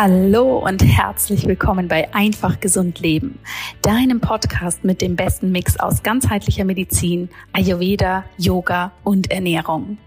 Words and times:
Hallo 0.00 0.58
und 0.58 0.80
herzlich 0.84 1.48
willkommen 1.48 1.88
bei 1.88 2.14
Einfach 2.14 2.60
Gesund 2.60 3.00
Leben, 3.00 3.40
deinem 3.82 4.20
Podcast 4.20 4.84
mit 4.84 5.02
dem 5.02 5.16
besten 5.16 5.50
Mix 5.50 5.76
aus 5.80 6.04
ganzheitlicher 6.04 6.64
Medizin, 6.64 7.28
Ayurveda, 7.52 8.24
Yoga 8.36 8.92
und 9.02 9.32
Ernährung. 9.32 9.98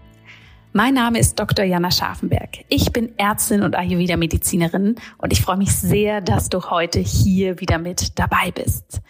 Mein 0.72 0.94
Name 0.94 1.18
ist 1.18 1.38
Dr. 1.38 1.66
Jana 1.66 1.90
Scharfenberg. 1.90 2.64
Ich 2.70 2.90
bin 2.90 3.12
Ärztin 3.18 3.62
und 3.62 3.76
Ayurveda-Medizinerin 3.76 4.94
und 5.18 5.30
ich 5.30 5.42
freue 5.42 5.58
mich 5.58 5.74
sehr, 5.74 6.22
dass 6.22 6.48
du 6.48 6.70
heute 6.70 6.98
hier 6.98 7.60
wieder 7.60 7.76
mit 7.76 8.18
dabei 8.18 8.50
bist. 8.50 9.02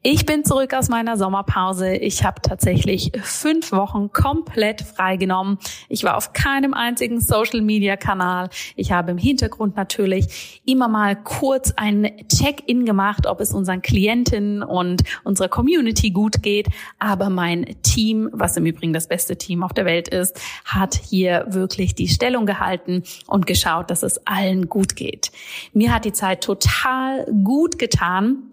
Ich 0.00 0.24
bin 0.24 0.44
zurück 0.44 0.74
aus 0.74 0.88
meiner 0.88 1.16
Sommerpause. 1.16 1.92
Ich 1.92 2.22
habe 2.22 2.40
tatsächlich 2.40 3.10
fünf 3.20 3.72
Wochen 3.72 4.12
komplett 4.12 4.80
freigenommen. 4.80 5.58
Ich 5.88 6.04
war 6.04 6.16
auf 6.16 6.32
keinem 6.32 6.72
einzigen 6.72 7.20
Social-Media-Kanal. 7.20 8.48
Ich 8.76 8.92
habe 8.92 9.10
im 9.10 9.18
Hintergrund 9.18 9.74
natürlich 9.74 10.62
immer 10.64 10.86
mal 10.86 11.16
kurz 11.16 11.72
ein 11.76 12.12
Check-in 12.28 12.84
gemacht, 12.84 13.26
ob 13.26 13.40
es 13.40 13.52
unseren 13.52 13.82
Klientinnen 13.82 14.62
und 14.62 15.02
unserer 15.24 15.48
Community 15.48 16.10
gut 16.10 16.44
geht. 16.44 16.68
Aber 17.00 17.28
mein 17.28 17.66
Team, 17.82 18.30
was 18.32 18.56
im 18.56 18.66
Übrigen 18.66 18.92
das 18.92 19.08
beste 19.08 19.36
Team 19.36 19.64
auf 19.64 19.72
der 19.72 19.84
Welt 19.84 20.06
ist, 20.06 20.40
hat 20.64 20.94
hier 20.94 21.44
wirklich 21.48 21.96
die 21.96 22.06
Stellung 22.06 22.46
gehalten 22.46 23.02
und 23.26 23.48
geschaut, 23.48 23.90
dass 23.90 24.04
es 24.04 24.24
allen 24.28 24.68
gut 24.68 24.94
geht. 24.94 25.32
Mir 25.72 25.92
hat 25.92 26.04
die 26.04 26.12
Zeit 26.12 26.44
total 26.44 27.24
gut 27.42 27.80
getan 27.80 28.47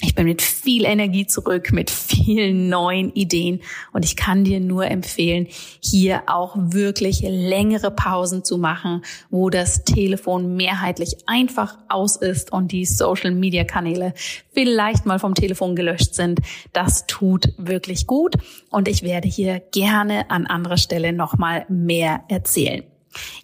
ich 0.00 0.14
bin 0.14 0.26
mit 0.26 0.42
viel 0.42 0.84
Energie 0.84 1.26
zurück, 1.26 1.72
mit 1.72 1.90
vielen 1.90 2.68
neuen 2.68 3.12
Ideen 3.14 3.60
und 3.92 4.04
ich 4.04 4.14
kann 4.14 4.44
dir 4.44 4.60
nur 4.60 4.86
empfehlen, 4.86 5.48
hier 5.80 6.22
auch 6.26 6.54
wirklich 6.56 7.22
längere 7.22 7.90
Pausen 7.90 8.44
zu 8.44 8.58
machen, 8.58 9.02
wo 9.30 9.50
das 9.50 9.82
Telefon 9.82 10.54
mehrheitlich 10.54 11.16
einfach 11.26 11.78
aus 11.88 12.14
ist 12.14 12.52
und 12.52 12.70
die 12.70 12.84
Social-Media-Kanäle 12.84 14.14
vielleicht 14.52 15.04
mal 15.04 15.18
vom 15.18 15.34
Telefon 15.34 15.74
gelöscht 15.74 16.14
sind. 16.14 16.40
Das 16.72 17.06
tut 17.06 17.52
wirklich 17.56 18.06
gut 18.06 18.36
und 18.70 18.86
ich 18.86 19.02
werde 19.02 19.26
hier 19.26 19.58
gerne 19.72 20.30
an 20.30 20.46
anderer 20.46 20.76
Stelle 20.76 21.12
nochmal 21.12 21.66
mehr 21.68 22.22
erzählen. 22.28 22.84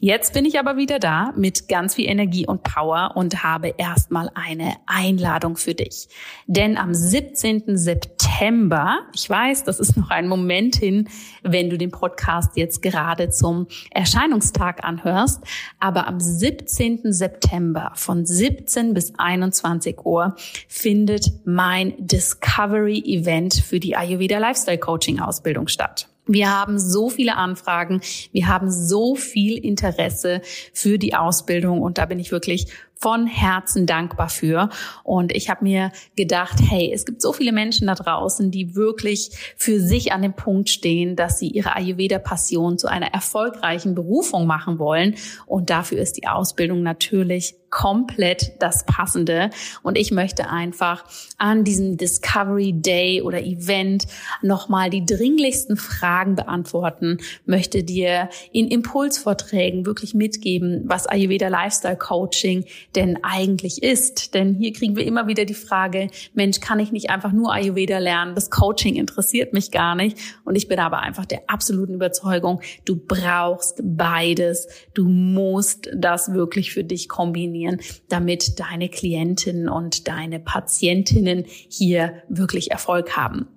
Jetzt 0.00 0.34
bin 0.34 0.44
ich 0.44 0.58
aber 0.58 0.76
wieder 0.76 0.98
da 0.98 1.32
mit 1.36 1.68
ganz 1.68 1.94
viel 1.94 2.08
Energie 2.08 2.46
und 2.46 2.62
Power 2.62 3.12
und 3.14 3.42
habe 3.42 3.74
erstmal 3.76 4.30
eine 4.34 4.74
Einladung 4.86 5.56
für 5.56 5.74
dich. 5.74 6.08
Denn 6.46 6.76
am 6.76 6.94
17. 6.94 7.76
September, 7.76 8.98
ich 9.14 9.28
weiß, 9.28 9.64
das 9.64 9.80
ist 9.80 9.96
noch 9.96 10.10
ein 10.10 10.28
Moment 10.28 10.76
hin, 10.76 11.08
wenn 11.42 11.70
du 11.70 11.78
den 11.78 11.90
Podcast 11.90 12.56
jetzt 12.56 12.82
gerade 12.82 13.30
zum 13.30 13.66
Erscheinungstag 13.90 14.84
anhörst, 14.84 15.42
aber 15.80 16.06
am 16.06 16.20
17. 16.20 17.12
September 17.12 17.92
von 17.94 18.26
17 18.26 18.94
bis 18.94 19.12
21 19.18 20.04
Uhr 20.04 20.36
findet 20.68 21.32
mein 21.44 21.94
Discovery 21.98 22.98
Event 23.06 23.54
für 23.54 23.80
die 23.80 23.96
Ayurveda 23.96 24.38
Lifestyle 24.38 24.78
Coaching 24.78 25.20
Ausbildung 25.20 25.68
statt. 25.68 26.08
Wir 26.26 26.50
haben 26.50 26.78
so 26.78 27.10
viele 27.10 27.36
Anfragen, 27.36 28.00
wir 28.32 28.48
haben 28.48 28.70
so 28.70 29.14
viel 29.14 29.58
Interesse 29.58 30.40
für 30.72 30.98
die 30.98 31.14
Ausbildung. 31.14 31.82
Und 31.82 31.98
da 31.98 32.06
bin 32.06 32.18
ich 32.18 32.32
wirklich 32.32 32.66
von 33.04 33.26
Herzen 33.26 33.84
dankbar 33.84 34.30
für. 34.30 34.70
Und 35.02 35.36
ich 35.36 35.50
habe 35.50 35.62
mir 35.62 35.92
gedacht, 36.16 36.58
hey, 36.58 36.90
es 36.90 37.04
gibt 37.04 37.20
so 37.20 37.34
viele 37.34 37.52
Menschen 37.52 37.86
da 37.86 37.94
draußen, 37.94 38.50
die 38.50 38.74
wirklich 38.74 39.54
für 39.58 39.78
sich 39.78 40.12
an 40.12 40.22
dem 40.22 40.32
Punkt 40.32 40.70
stehen, 40.70 41.14
dass 41.14 41.38
sie 41.38 41.48
ihre 41.48 41.76
Ayurveda-Passion 41.76 42.78
zu 42.78 42.86
einer 42.86 43.12
erfolgreichen 43.12 43.94
Berufung 43.94 44.46
machen 44.46 44.78
wollen. 44.78 45.16
Und 45.44 45.68
dafür 45.68 45.98
ist 45.98 46.16
die 46.16 46.26
Ausbildung 46.26 46.82
natürlich 46.82 47.56
komplett 47.74 48.52
das 48.60 48.86
Passende. 48.86 49.50
Und 49.82 49.98
ich 49.98 50.12
möchte 50.12 50.48
einfach 50.48 51.04
an 51.38 51.64
diesem 51.64 51.96
Discovery 51.96 52.72
Day 52.72 53.20
oder 53.20 53.42
Event 53.42 54.06
nochmal 54.42 54.90
die 54.90 55.04
dringlichsten 55.04 55.76
Fragen 55.76 56.36
beantworten, 56.36 57.18
möchte 57.46 57.82
dir 57.82 58.30
in 58.52 58.68
Impulsvorträgen 58.68 59.86
wirklich 59.86 60.14
mitgeben, 60.14 60.84
was 60.86 61.08
Ayurveda 61.08 61.48
Lifestyle 61.48 61.96
Coaching 61.96 62.64
denn 62.96 63.18
eigentlich 63.22 63.82
ist. 63.82 64.34
Denn 64.34 64.54
hier 64.54 64.72
kriegen 64.72 64.96
wir 64.96 65.04
immer 65.04 65.26
wieder 65.26 65.44
die 65.44 65.54
Frage, 65.54 66.08
Mensch, 66.32 66.60
kann 66.60 66.78
ich 66.78 66.92
nicht 66.92 67.10
einfach 67.10 67.32
nur 67.32 67.52
Ayurveda 67.52 67.98
lernen? 67.98 68.34
Das 68.34 68.50
Coaching 68.50 68.96
interessiert 68.96 69.52
mich 69.52 69.70
gar 69.70 69.94
nicht. 69.94 70.18
Und 70.44 70.56
ich 70.56 70.68
bin 70.68 70.78
aber 70.78 71.00
einfach 71.00 71.26
der 71.26 71.42
absoluten 71.48 71.94
Überzeugung, 71.94 72.60
du 72.84 72.96
brauchst 72.96 73.80
beides. 73.82 74.68
Du 74.94 75.08
musst 75.08 75.90
das 75.94 76.32
wirklich 76.32 76.72
für 76.72 76.84
dich 76.84 77.08
kombinieren, 77.08 77.80
damit 78.08 78.60
deine 78.60 78.88
Klientinnen 78.88 79.68
und 79.68 80.08
deine 80.08 80.40
Patientinnen 80.40 81.44
hier 81.46 82.22
wirklich 82.28 82.70
Erfolg 82.70 83.16
haben. 83.16 83.48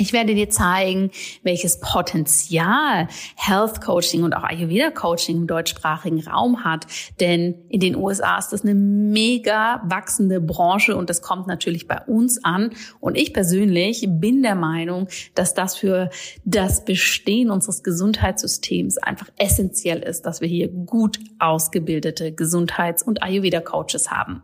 Ich 0.00 0.14
werde 0.14 0.34
dir 0.34 0.48
zeigen, 0.48 1.10
welches 1.42 1.78
Potenzial 1.78 3.06
Health 3.36 3.82
Coaching 3.82 4.22
und 4.22 4.32
auch 4.32 4.44
Ayurveda 4.44 4.90
Coaching 4.90 5.36
im 5.36 5.46
deutschsprachigen 5.46 6.26
Raum 6.26 6.64
hat. 6.64 6.86
Denn 7.20 7.56
in 7.68 7.80
den 7.80 7.96
USA 7.96 8.38
ist 8.38 8.48
das 8.48 8.62
eine 8.62 8.74
mega 8.74 9.82
wachsende 9.84 10.40
Branche 10.40 10.96
und 10.96 11.10
das 11.10 11.20
kommt 11.20 11.46
natürlich 11.46 11.86
bei 11.86 12.00
uns 12.06 12.42
an. 12.42 12.70
Und 13.00 13.14
ich 13.18 13.34
persönlich 13.34 14.06
bin 14.08 14.42
der 14.42 14.54
Meinung, 14.54 15.06
dass 15.34 15.52
das 15.52 15.76
für 15.76 16.08
das 16.46 16.86
Bestehen 16.86 17.50
unseres 17.50 17.82
Gesundheitssystems 17.82 18.96
einfach 18.96 19.28
essentiell 19.36 19.98
ist, 19.98 20.22
dass 20.22 20.40
wir 20.40 20.48
hier 20.48 20.68
gut 20.68 21.20
ausgebildete 21.38 22.32
Gesundheits- 22.32 23.02
und 23.02 23.22
Ayurveda 23.22 23.60
Coaches 23.60 24.10
haben. 24.10 24.42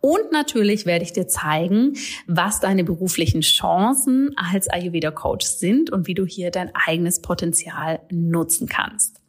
Und 0.00 0.32
natürlich 0.32 0.86
werde 0.86 1.04
ich 1.04 1.12
dir 1.12 1.28
zeigen, 1.28 1.94
was 2.26 2.58
deine 2.58 2.82
beruflichen 2.82 3.42
Chancen 3.42 4.34
als 4.36 4.68
Ayurveda 4.68 4.87
Ayurveda 4.88 5.10
Coach 5.10 5.46
sind 5.46 5.90
und 5.90 6.06
wie 6.06 6.14
du 6.14 6.26
hier 6.26 6.50
dein 6.50 6.74
eigenes 6.74 7.20
Potenzial 7.20 8.00
nutzen 8.10 8.68
kannst. 8.68 9.20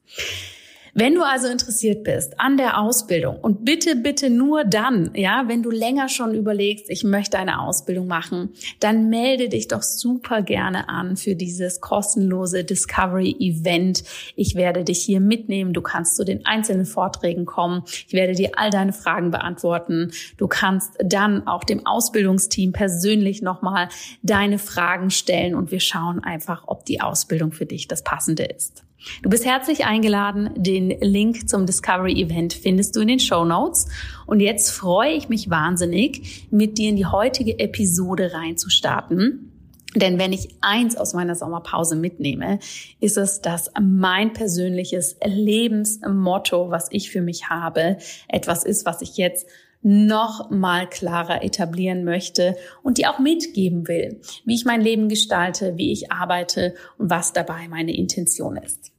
Wenn 0.93 1.15
du 1.15 1.21
also 1.21 1.47
interessiert 1.47 2.03
bist 2.03 2.39
an 2.39 2.57
der 2.57 2.79
Ausbildung 2.79 3.37
und 3.39 3.65
bitte, 3.65 3.95
bitte 3.95 4.29
nur 4.29 4.63
dann, 4.63 5.11
ja, 5.13 5.43
wenn 5.47 5.63
du 5.63 5.69
länger 5.69 6.09
schon 6.09 6.33
überlegst, 6.33 6.89
ich 6.89 7.03
möchte 7.03 7.37
eine 7.37 7.61
Ausbildung 7.61 8.07
machen, 8.07 8.53
dann 8.79 9.09
melde 9.09 9.49
dich 9.49 9.67
doch 9.67 9.83
super 9.83 10.41
gerne 10.41 10.89
an 10.89 11.17
für 11.17 11.35
dieses 11.35 11.81
kostenlose 11.81 12.63
Discovery 12.63 13.35
Event. 13.39 14.03
Ich 14.35 14.55
werde 14.55 14.83
dich 14.83 15.01
hier 15.01 15.19
mitnehmen. 15.19 15.73
Du 15.73 15.81
kannst 15.81 16.15
zu 16.15 16.25
den 16.25 16.45
einzelnen 16.45 16.85
Vorträgen 16.85 17.45
kommen. 17.45 17.83
Ich 17.85 18.13
werde 18.13 18.33
dir 18.33 18.51
all 18.55 18.69
deine 18.69 18.93
Fragen 18.93 19.31
beantworten. 19.31 20.11
Du 20.37 20.47
kannst 20.47 20.93
dann 21.03 21.47
auch 21.47 21.63
dem 21.63 21.85
Ausbildungsteam 21.85 22.71
persönlich 22.71 23.41
nochmal 23.41 23.89
deine 24.23 24.57
Fragen 24.57 25.11
stellen 25.11 25.55
und 25.55 25.71
wir 25.71 25.79
schauen 25.79 26.23
einfach, 26.23 26.63
ob 26.67 26.85
die 26.85 27.01
Ausbildung 27.01 27.51
für 27.51 27.65
dich 27.65 27.87
das 27.87 28.03
passende 28.03 28.43
ist. 28.43 28.83
Du 29.21 29.29
bist 29.29 29.45
herzlich 29.45 29.85
eingeladen. 29.85 30.51
Den 30.55 30.89
Link 30.89 31.49
zum 31.49 31.65
Discovery 31.65 32.21
Event 32.21 32.53
findest 32.53 32.95
du 32.95 33.01
in 33.01 33.07
den 33.07 33.19
Show 33.19 33.45
Notes. 33.45 33.87
Und 34.25 34.39
jetzt 34.39 34.71
freue 34.71 35.13
ich 35.13 35.29
mich 35.29 35.49
wahnsinnig, 35.49 36.47
mit 36.51 36.77
dir 36.77 36.89
in 36.89 36.95
die 36.95 37.05
heutige 37.05 37.59
Episode 37.59 38.33
reinzustarten. 38.33 39.51
Denn 39.95 40.19
wenn 40.19 40.33
ich 40.33 40.49
eins 40.61 40.95
aus 40.95 41.13
meiner 41.13 41.33
Sommerpause 41.33 41.95
mitnehme, 41.95 42.59
ist 42.99 43.17
es, 43.17 43.41
dass 43.41 43.71
mein 43.81 44.33
persönliches 44.33 45.17
Lebensmotto, 45.23 46.69
was 46.69 46.89
ich 46.91 47.09
für 47.09 47.21
mich 47.21 47.49
habe, 47.49 47.97
etwas 48.27 48.63
ist, 48.63 48.85
was 48.85 49.01
ich 49.01 49.17
jetzt 49.17 49.47
noch 49.81 50.49
mal 50.49 50.87
klarer 50.89 51.43
etablieren 51.43 52.03
möchte 52.03 52.55
und 52.83 52.97
dir 52.97 53.11
auch 53.11 53.19
mitgeben 53.19 53.87
will, 53.87 54.21
wie 54.45 54.55
ich 54.55 54.65
mein 54.65 54.81
Leben 54.81 55.07
gestalte, 55.07 55.77
wie 55.77 55.91
ich 55.91 56.11
arbeite 56.11 56.75
und 56.97 57.09
was 57.09 57.33
dabei 57.33 57.67
meine 57.69 57.95
Intention 57.95 58.57
ist. 58.57 58.91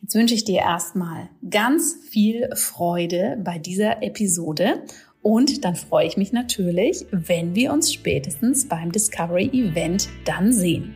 Jetzt 0.00 0.14
wünsche 0.14 0.34
ich 0.34 0.44
dir 0.44 0.60
erstmal 0.60 1.28
ganz 1.48 1.98
viel 2.08 2.50
Freude 2.54 3.38
bei 3.42 3.58
dieser 3.58 4.02
Episode 4.02 4.82
und 5.22 5.64
dann 5.64 5.74
freue 5.74 6.06
ich 6.06 6.16
mich 6.16 6.32
natürlich, 6.32 7.06
wenn 7.10 7.54
wir 7.54 7.72
uns 7.72 7.92
spätestens 7.92 8.68
beim 8.68 8.92
Discovery 8.92 9.50
Event 9.52 10.08
dann 10.24 10.52
sehen. 10.52 10.94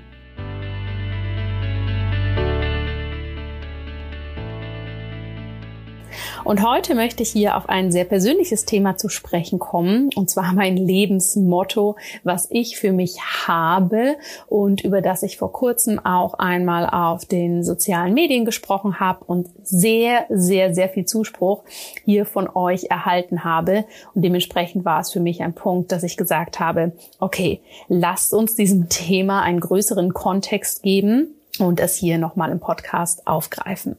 Und 6.51 6.67
heute 6.67 6.97
möchte 6.97 7.23
ich 7.23 7.31
hier 7.31 7.57
auf 7.57 7.69
ein 7.69 7.93
sehr 7.93 8.03
persönliches 8.03 8.65
Thema 8.65 8.97
zu 8.97 9.09
sprechen 9.09 9.61
kommen, 9.61 10.11
und 10.17 10.29
zwar 10.29 10.53
mein 10.53 10.77
Lebensmotto, 10.77 11.95
was 12.25 12.49
ich 12.51 12.77
für 12.77 12.91
mich 12.91 13.21
habe 13.47 14.17
und 14.49 14.83
über 14.83 15.01
das 15.01 15.23
ich 15.23 15.37
vor 15.37 15.53
kurzem 15.53 16.05
auch 16.05 16.35
einmal 16.35 16.91
auf 16.91 17.25
den 17.25 17.63
sozialen 17.63 18.15
Medien 18.15 18.45
gesprochen 18.45 18.99
habe 18.99 19.25
und 19.27 19.49
sehr, 19.63 20.27
sehr, 20.29 20.75
sehr 20.75 20.89
viel 20.89 21.05
Zuspruch 21.05 21.63
hier 22.05 22.27
von 22.27 22.49
euch 22.53 22.87
erhalten 22.91 23.45
habe. 23.45 23.85
Und 24.17 24.23
dementsprechend 24.23 24.85
war 24.85 24.99
es 24.99 25.13
für 25.13 25.21
mich 25.21 25.43
ein 25.43 25.55
Punkt, 25.55 25.93
dass 25.93 26.03
ich 26.03 26.17
gesagt 26.17 26.59
habe, 26.59 26.91
okay, 27.21 27.61
lasst 27.87 28.35
uns 28.35 28.57
diesem 28.57 28.89
Thema 28.89 29.43
einen 29.43 29.61
größeren 29.61 30.13
Kontext 30.13 30.83
geben 30.83 31.29
und 31.61 31.79
es 31.79 31.95
hier 31.95 32.19
nochmal 32.19 32.51
im 32.51 32.59
Podcast 32.59 33.29
aufgreifen. 33.29 33.95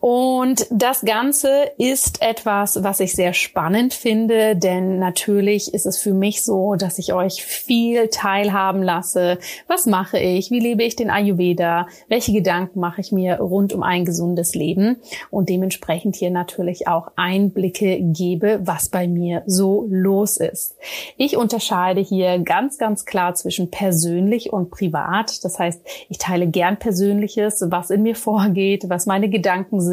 Und 0.00 0.66
das 0.70 1.02
Ganze 1.02 1.70
ist 1.76 2.22
etwas, 2.22 2.82
was 2.84 3.00
ich 3.00 3.14
sehr 3.14 3.32
spannend 3.32 3.94
finde, 3.94 4.54
denn 4.54 4.98
natürlich 4.98 5.74
ist 5.74 5.86
es 5.86 5.98
für 5.98 6.14
mich 6.14 6.44
so, 6.44 6.76
dass 6.76 6.98
ich 6.98 7.12
euch 7.12 7.42
viel 7.42 8.08
teilhaben 8.08 8.82
lasse. 8.82 9.38
Was 9.66 9.86
mache 9.86 10.18
ich? 10.18 10.50
Wie 10.50 10.60
lebe 10.60 10.84
ich 10.84 10.94
den 10.94 11.10
Ayurveda? 11.10 11.88
Welche 12.08 12.32
Gedanken 12.32 12.78
mache 12.78 13.00
ich 13.00 13.10
mir 13.10 13.40
rund 13.40 13.72
um 13.72 13.82
ein 13.82 14.04
gesundes 14.04 14.54
Leben? 14.54 14.98
Und 15.30 15.48
dementsprechend 15.48 16.14
hier 16.14 16.30
natürlich 16.30 16.86
auch 16.86 17.08
Einblicke 17.16 17.98
gebe, 18.00 18.60
was 18.62 18.90
bei 18.90 19.08
mir 19.08 19.42
so 19.46 19.86
los 19.90 20.36
ist. 20.36 20.76
Ich 21.16 21.36
unterscheide 21.36 22.00
hier 22.00 22.38
ganz, 22.38 22.78
ganz 22.78 23.04
klar 23.04 23.34
zwischen 23.34 23.70
persönlich 23.70 24.52
und 24.52 24.70
privat. 24.70 25.44
Das 25.44 25.58
heißt, 25.58 25.80
ich 26.08 26.18
teile 26.18 26.46
gern 26.46 26.78
Persönliches, 26.78 27.64
was 27.68 27.90
in 27.90 28.02
mir 28.02 28.14
vorgeht, 28.28 28.88
was 28.88 29.06
meine 29.06 29.28
Gedanken 29.28 29.80
sind, 29.80 29.87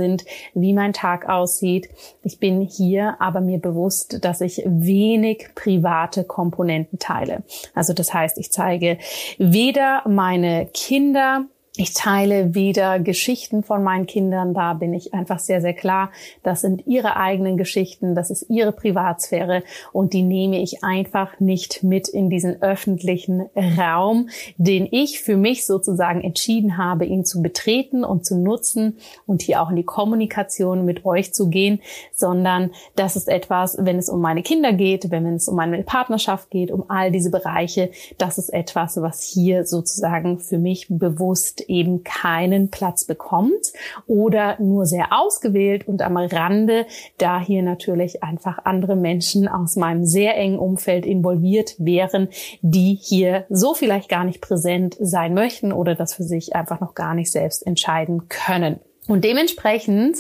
wie 0.54 0.74
mein 0.74 0.94
Tag 0.94 1.28
aussieht. 1.30 1.90
Ich 2.24 2.40
bin 2.40 2.62
hier 2.62 3.18
aber 3.20 3.42
mir 3.42 3.60
bewusst, 3.60 4.24
dass 4.24 4.42
ich 4.42 4.62
wenig 4.66 5.50
private 5.56 6.24
Komponenten 6.24 7.00
teile. 7.00 7.44
Also 7.74 7.94
das 7.94 8.14
heißt, 8.14 8.38
ich 8.38 8.52
zeige 8.52 8.98
weder 9.38 10.04
meine 10.08 10.68
Kinder 10.74 11.46
ich 11.78 11.94
teile 11.94 12.56
weder 12.56 13.00
Geschichten 13.00 13.64
von 13.64 13.84
meinen 13.84 14.06
Kindern, 14.06 14.54
da 14.54 14.74
bin 14.74 14.94
ich 14.94 15.14
einfach 15.14 15.40
sehr, 15.40 15.60
sehr 15.62 15.74
klar. 15.74 16.12
Das 16.44 16.62
sind 16.62 16.88
ihre 16.88 17.18
eigenen 17.18 17.58
Geschichten, 17.58 18.16
das 18.16 18.30
ist 18.30 18.50
ihre 18.50 18.72
Privatsphäre. 18.72 19.64
Und 19.92 20.14
die 20.14 20.22
nehme 20.22 20.62
ich 20.62 20.84
einfach 20.84 21.40
nicht 21.40 21.84
mit 21.84 22.08
in 22.08 22.30
diesen 22.30 22.62
öffentlichen 22.62 23.50
Raum, 23.78 24.30
den 24.58 24.88
ich 24.90 25.20
für 25.20 25.36
mich 25.36 25.66
sozusagen 25.66 26.22
entschieden 26.22 26.78
habe, 26.78 27.06
ihn 27.06 27.26
zu 27.26 27.42
betreten 27.42 28.04
und 28.06 28.26
zu 28.26 28.38
nutzen 28.38 28.98
und 29.26 29.42
hier 29.42 29.62
auch 29.62 29.70
in 29.70 29.76
die 29.76 29.84
Kommunikation 29.84 30.86
mit 30.86 31.06
euch 31.06 31.34
zu 31.34 31.50
gehen, 31.50 31.82
sondern 32.14 32.72
das 32.96 33.16
ist 33.16 33.28
etwas, 33.28 33.78
wenn 33.80 33.98
es 33.98 34.08
um 34.08 34.22
meine 34.22 34.44
Kinder 34.44 34.72
geht, 34.72 35.12
wenn 35.12 35.26
es 35.28 35.50
um 35.50 35.56
meine 35.56 35.84
Partnerschaft 35.84 36.50
geht, 36.52 36.72
um 36.72 36.86
all 36.90 37.12
diese 37.12 37.32
Bereiche, 37.32 37.90
das 38.18 38.38
ist 38.38 38.50
etwas, 38.54 39.02
was 39.02 39.22
hier 39.22 39.66
sozusagen 39.66 40.40
für 40.40 40.58
mich 40.58 40.88
bewusst 40.90 41.65
eben 41.70 42.04
keinen 42.04 42.70
Platz 42.70 43.06
bekommt 43.06 43.74
oder 44.08 44.60
nur 44.60 44.86
sehr 44.86 45.08
ausgewählt 45.12 45.88
und 45.88 46.02
am 46.02 46.18
Rande, 46.18 46.86
da 47.18 47.40
hier 47.40 47.62
natürlich 47.62 48.24
einfach 48.24 48.60
andere 48.64 48.96
Menschen 48.96 49.48
aus 49.48 49.76
meinem 49.76 50.06
sehr 50.06 50.38
engen 50.38 50.60
Umfeld 50.60 51.06
involviert 51.06 51.76
wären, 51.78 52.30
die 52.62 52.98
hier 53.02 53.46
so 53.50 53.74
vielleicht 53.74 54.10
gar 54.10 54.24
nicht 54.24 54.42
präsent 54.42 54.96
sein 55.00 55.34
möchten 55.34 55.74
oder 55.74 55.96
das 55.96 56.14
für 56.14 56.24
sich 56.24 56.56
einfach 56.56 56.80
noch 56.80 56.96
gar 56.96 57.14
nicht 57.14 57.32
selbst 57.32 57.66
entscheiden 57.66 58.30
können. 58.30 58.80
Und 59.08 59.24
dementsprechend 59.24 60.18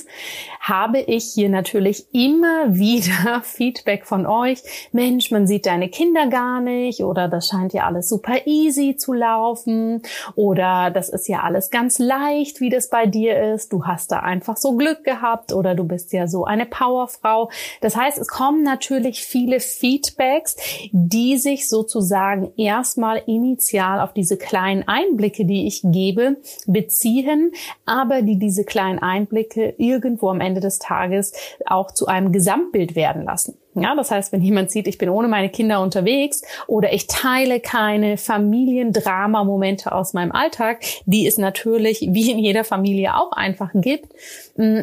habe 0.59 0.99
ich 0.99 1.31
hier 1.33 1.49
natürlich 1.49 2.05
immer 2.13 2.75
wieder 2.75 3.41
Feedback 3.43 4.05
von 4.05 4.27
euch. 4.27 4.59
Mensch, 4.91 5.31
man 5.31 5.47
sieht 5.47 5.65
deine 5.65 5.89
Kinder 5.89 6.27
gar 6.27 6.61
nicht 6.61 7.01
oder 7.01 7.27
das 7.27 7.47
scheint 7.47 7.73
ja 7.73 7.85
alles 7.85 8.09
super 8.09 8.45
easy 8.45 8.95
zu 8.95 9.13
laufen 9.13 10.03
oder 10.35 10.91
das 10.91 11.09
ist 11.09 11.27
ja 11.27 11.41
alles 11.41 11.71
ganz 11.71 11.97
leicht, 11.97 12.61
wie 12.61 12.69
das 12.69 12.89
bei 12.89 13.07
dir 13.07 13.53
ist. 13.53 13.73
Du 13.73 13.85
hast 13.85 14.11
da 14.11 14.19
einfach 14.19 14.57
so 14.57 14.75
Glück 14.75 15.03
gehabt 15.03 15.51
oder 15.51 15.73
du 15.73 15.83
bist 15.83 16.13
ja 16.13 16.27
so 16.27 16.45
eine 16.45 16.67
Powerfrau. 16.67 17.49
Das 17.81 17.95
heißt, 17.95 18.19
es 18.19 18.27
kommen 18.27 18.61
natürlich 18.61 19.21
viele 19.25 19.59
Feedbacks, 19.59 20.57
die 20.91 21.37
sich 21.37 21.67
sozusagen 21.69 22.51
erstmal 22.55 23.23
initial 23.25 23.99
auf 23.99 24.13
diese 24.13 24.37
kleinen 24.37 24.87
Einblicke, 24.87 25.45
die 25.45 25.65
ich 25.65 25.81
gebe, 25.83 26.37
beziehen, 26.67 27.51
aber 27.85 28.21
die 28.21 28.37
diese 28.37 28.63
kleinen 28.75 28.99
Einblicke 28.99 29.73
irgendwo 29.77 30.27
am 30.27 30.41
Ende 30.41 30.59
des 30.59 30.79
Tages 30.79 31.31
auch 31.65 31.91
zu 31.91 32.07
einem 32.07 32.33
Gesamtbild 32.33 32.93
werden 32.97 33.23
lassen. 33.23 33.57
Ja, 33.73 33.95
das 33.95 34.11
heißt, 34.11 34.33
wenn 34.33 34.41
jemand 34.41 34.69
sieht, 34.69 34.85
ich 34.89 34.97
bin 34.97 35.07
ohne 35.07 35.29
meine 35.29 35.47
Kinder 35.47 35.79
unterwegs 35.79 36.41
oder 36.67 36.91
ich 36.91 37.07
teile 37.07 37.61
keine 37.61 38.17
Familiendrama-Momente 38.17 39.93
aus 39.93 40.11
meinem 40.11 40.33
Alltag, 40.33 40.83
die 41.05 41.25
es 41.25 41.37
natürlich 41.37 42.01
wie 42.11 42.31
in 42.31 42.37
jeder 42.37 42.65
Familie 42.65 43.15
auch 43.15 43.31
einfach 43.31 43.69
gibt, 43.73 44.11
mm, 44.57 44.81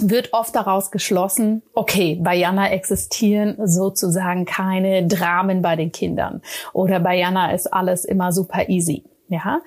wird 0.00 0.32
oft 0.32 0.56
daraus 0.56 0.90
geschlossen, 0.90 1.62
okay, 1.74 2.18
bei 2.20 2.34
Jana 2.34 2.72
existieren 2.72 3.54
sozusagen 3.64 4.46
keine 4.46 5.06
Dramen 5.06 5.62
bei 5.62 5.76
den 5.76 5.92
Kindern 5.92 6.42
oder 6.72 6.98
bei 6.98 7.16
Jana 7.16 7.52
ist 7.52 7.72
alles 7.72 8.04
immer 8.04 8.32
super 8.32 8.68
easy. 8.68 9.04
Ja. 9.32 9.62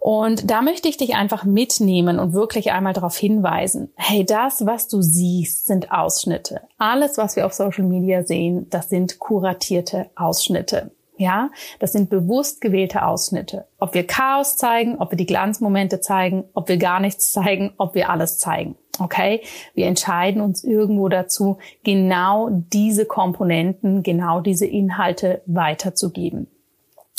Und 0.00 0.50
da 0.50 0.62
möchte 0.62 0.88
ich 0.88 0.96
dich 0.96 1.14
einfach 1.14 1.44
mitnehmen 1.44 2.18
und 2.18 2.32
wirklich 2.32 2.72
einmal 2.72 2.92
darauf 2.92 3.16
hinweisen. 3.16 3.92
Hey, 3.96 4.24
das, 4.24 4.66
was 4.66 4.88
du 4.88 5.02
siehst, 5.02 5.66
sind 5.66 5.92
Ausschnitte. 5.92 6.62
Alles, 6.78 7.18
was 7.18 7.36
wir 7.36 7.46
auf 7.46 7.52
Social 7.52 7.84
Media 7.84 8.22
sehen, 8.22 8.68
das 8.70 8.88
sind 8.88 9.18
kuratierte 9.18 10.10
Ausschnitte. 10.16 10.90
Ja, 11.16 11.50
das 11.78 11.92
sind 11.92 12.10
bewusst 12.10 12.60
gewählte 12.60 13.06
Ausschnitte. 13.06 13.66
Ob 13.78 13.94
wir 13.94 14.06
Chaos 14.06 14.56
zeigen, 14.56 14.98
ob 14.98 15.12
wir 15.12 15.16
die 15.16 15.26
Glanzmomente 15.26 16.00
zeigen, 16.00 16.44
ob 16.54 16.68
wir 16.68 16.76
gar 16.76 16.98
nichts 16.98 17.30
zeigen, 17.30 17.72
ob 17.76 17.94
wir 17.94 18.10
alles 18.10 18.38
zeigen. 18.38 18.76
Okay? 18.98 19.42
Wir 19.74 19.86
entscheiden 19.86 20.40
uns 20.40 20.64
irgendwo 20.64 21.08
dazu, 21.08 21.58
genau 21.84 22.48
diese 22.50 23.06
Komponenten, 23.06 24.02
genau 24.02 24.40
diese 24.40 24.66
Inhalte 24.66 25.42
weiterzugeben. 25.46 26.48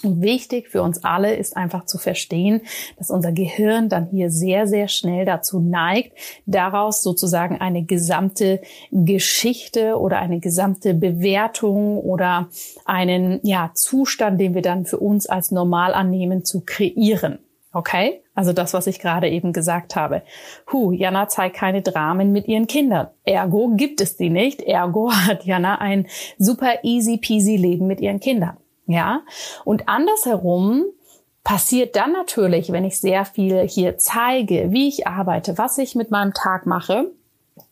Und 0.04 0.22
wichtig 0.22 0.70
für 0.70 0.82
uns 0.82 1.04
alle 1.06 1.36
ist 1.36 1.56
einfach 1.56 1.86
zu 1.86 1.98
verstehen, 1.98 2.62
dass 2.98 3.10
unser 3.10 3.32
Gehirn 3.32 3.88
dann 3.88 4.08
hier 4.08 4.30
sehr, 4.30 4.68
sehr 4.68 4.90
schnell 4.90 5.26
dazu 5.26 5.60
neigt, 5.60 6.18
daraus 6.46 7.02
sozusagen 7.02 7.62
eine 7.62 7.84
gesamte 7.84 8.62
Geschichte 8.92 9.98
oder 9.98 10.20
eine 10.20 10.40
gesamte 10.40 10.94
Bewertung 10.94 11.98
oder 11.98 12.50
einen 12.84 13.40
ja, 13.44 13.72
Zustand, 13.74 14.40
den 14.40 14.54
wir 14.54 14.62
dann 14.62 14.86
für 14.86 15.00
uns 15.00 15.28
als 15.28 15.52
normal 15.52 15.94
annehmen, 15.94 16.44
zu 16.44 16.62
kreieren. 16.66 17.40
Okay? 17.72 18.22
Also 18.34 18.52
das, 18.52 18.74
was 18.74 18.88
ich 18.88 19.00
gerade 19.00 19.30
eben 19.30 19.54
gesagt 19.54 19.96
habe. 19.96 20.24
Hu, 20.72 20.92
Jana 20.92 21.30
zeigt 21.30 21.56
keine 21.56 21.82
Dramen 21.82 22.34
mit 22.34 22.48
ihren 22.50 22.68
Kindern. 22.68 23.08
Ergo 23.24 23.70
gibt 23.76 24.02
es 24.02 24.18
die 24.18 24.30
nicht. 24.30 24.62
Ergo 24.62 25.12
hat 25.12 25.46
Jana 25.46 25.80
ein 25.80 26.08
super 26.38 26.84
easy 26.84 27.18
peasy 27.18 27.56
Leben 27.56 27.88
mit 27.88 28.02
ihren 28.02 28.20
Kindern. 28.20 28.58
Ja, 28.88 29.22
und 29.64 29.90
andersherum 29.90 30.86
passiert 31.44 31.96
dann 31.96 32.12
natürlich, 32.12 32.72
wenn 32.72 32.86
ich 32.86 33.00
sehr 33.00 33.26
viel 33.26 33.68
hier 33.68 33.98
zeige, 33.98 34.72
wie 34.72 34.88
ich 34.88 35.08
arbeite, 35.08 35.58
was 35.58 35.78
ich 35.78 35.96
mit 35.96 36.12
meinem 36.12 36.34
Tag 36.34 36.66
mache, 36.66 37.12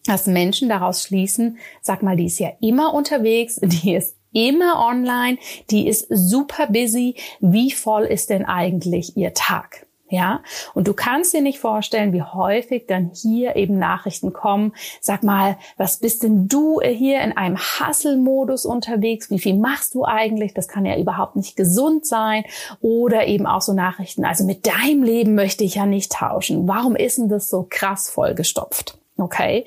dass 0.06 0.28
Menschen 0.28 0.70
daraus 0.70 1.04
schließen, 1.04 1.58
sag 1.82 2.04
mal, 2.04 2.16
die 2.16 2.28
ist 2.28 2.40
ja 2.40 2.52
immer 2.62 2.94
unterwegs, 2.94 3.56
die 3.62 3.96
ist 3.96 4.16
immer 4.32 4.86
online, 4.86 5.38
die 5.70 5.88
ist 5.88 6.08
super 6.10 6.68
busy. 6.68 7.16
Wie 7.40 7.72
voll 7.72 8.04
ist 8.04 8.30
denn 8.30 8.46
eigentlich 8.46 9.16
ihr 9.16 9.34
Tag? 9.34 9.86
Ja, 10.14 10.44
und 10.76 10.88
du 10.88 10.94
kannst 10.94 11.34
dir 11.34 11.42
nicht 11.42 11.58
vorstellen, 11.58 12.14
wie 12.14 12.22
häufig 12.22 12.86
dann 12.86 13.10
hier 13.16 13.56
eben 13.56 13.80
Nachrichten 13.80 14.32
kommen. 14.32 14.74
Sag 15.02 15.24
mal, 15.24 15.58
was 15.76 15.98
bist 15.98 16.22
denn 16.22 16.48
du 16.48 16.80
hier 16.82 17.22
in 17.22 17.36
einem 17.36 17.58
Hustle-Modus 17.58 18.68
unterwegs? 18.68 19.32
Wie 19.32 19.40
viel 19.40 19.56
machst 19.56 19.96
du 19.96 20.06
eigentlich? 20.06 20.54
Das 20.54 20.68
kann 20.68 20.86
ja 20.86 21.00
überhaupt 21.00 21.36
nicht 21.36 21.56
gesund 21.56 22.06
sein. 22.06 22.44
Oder 22.80 23.26
eben 23.26 23.48
auch 23.48 23.62
so 23.62 23.74
Nachrichten. 23.74 24.24
Also 24.24 24.44
mit 24.44 24.68
deinem 24.68 25.02
Leben 25.02 25.34
möchte 25.34 25.64
ich 25.64 25.74
ja 25.74 25.88
nicht 25.88 26.12
tauschen. 26.12 26.68
Warum 26.68 26.96
ist 26.96 27.18
denn 27.18 27.28
das 27.28 27.50
so 27.50 27.66
krass 27.68 28.08
vollgestopft? 28.08 29.00
Okay. 29.24 29.64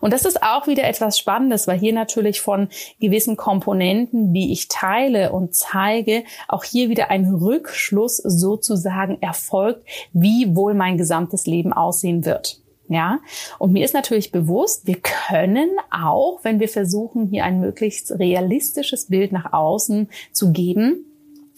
Und 0.00 0.12
das 0.12 0.24
ist 0.24 0.40
auch 0.40 0.68
wieder 0.68 0.84
etwas 0.84 1.18
Spannendes, 1.18 1.66
weil 1.66 1.80
hier 1.80 1.92
natürlich 1.92 2.40
von 2.40 2.68
gewissen 3.00 3.36
Komponenten, 3.36 4.32
die 4.32 4.52
ich 4.52 4.68
teile 4.68 5.32
und 5.32 5.52
zeige, 5.52 6.22
auch 6.46 6.62
hier 6.62 6.90
wieder 6.90 7.10
ein 7.10 7.24
Rückschluss 7.26 8.18
sozusagen 8.18 9.20
erfolgt, 9.20 9.84
wie 10.12 10.54
wohl 10.54 10.74
mein 10.74 10.96
gesamtes 10.96 11.46
Leben 11.46 11.72
aussehen 11.72 12.24
wird. 12.24 12.60
Ja, 12.86 13.18
und 13.58 13.72
mir 13.72 13.84
ist 13.84 13.94
natürlich 13.94 14.30
bewusst, 14.30 14.86
wir 14.86 15.00
können 15.00 15.70
auch, 15.90 16.40
wenn 16.42 16.60
wir 16.60 16.68
versuchen, 16.68 17.26
hier 17.26 17.44
ein 17.44 17.60
möglichst 17.60 18.12
realistisches 18.12 19.06
Bild 19.06 19.32
nach 19.32 19.52
außen 19.52 20.08
zu 20.32 20.52
geben, 20.52 21.09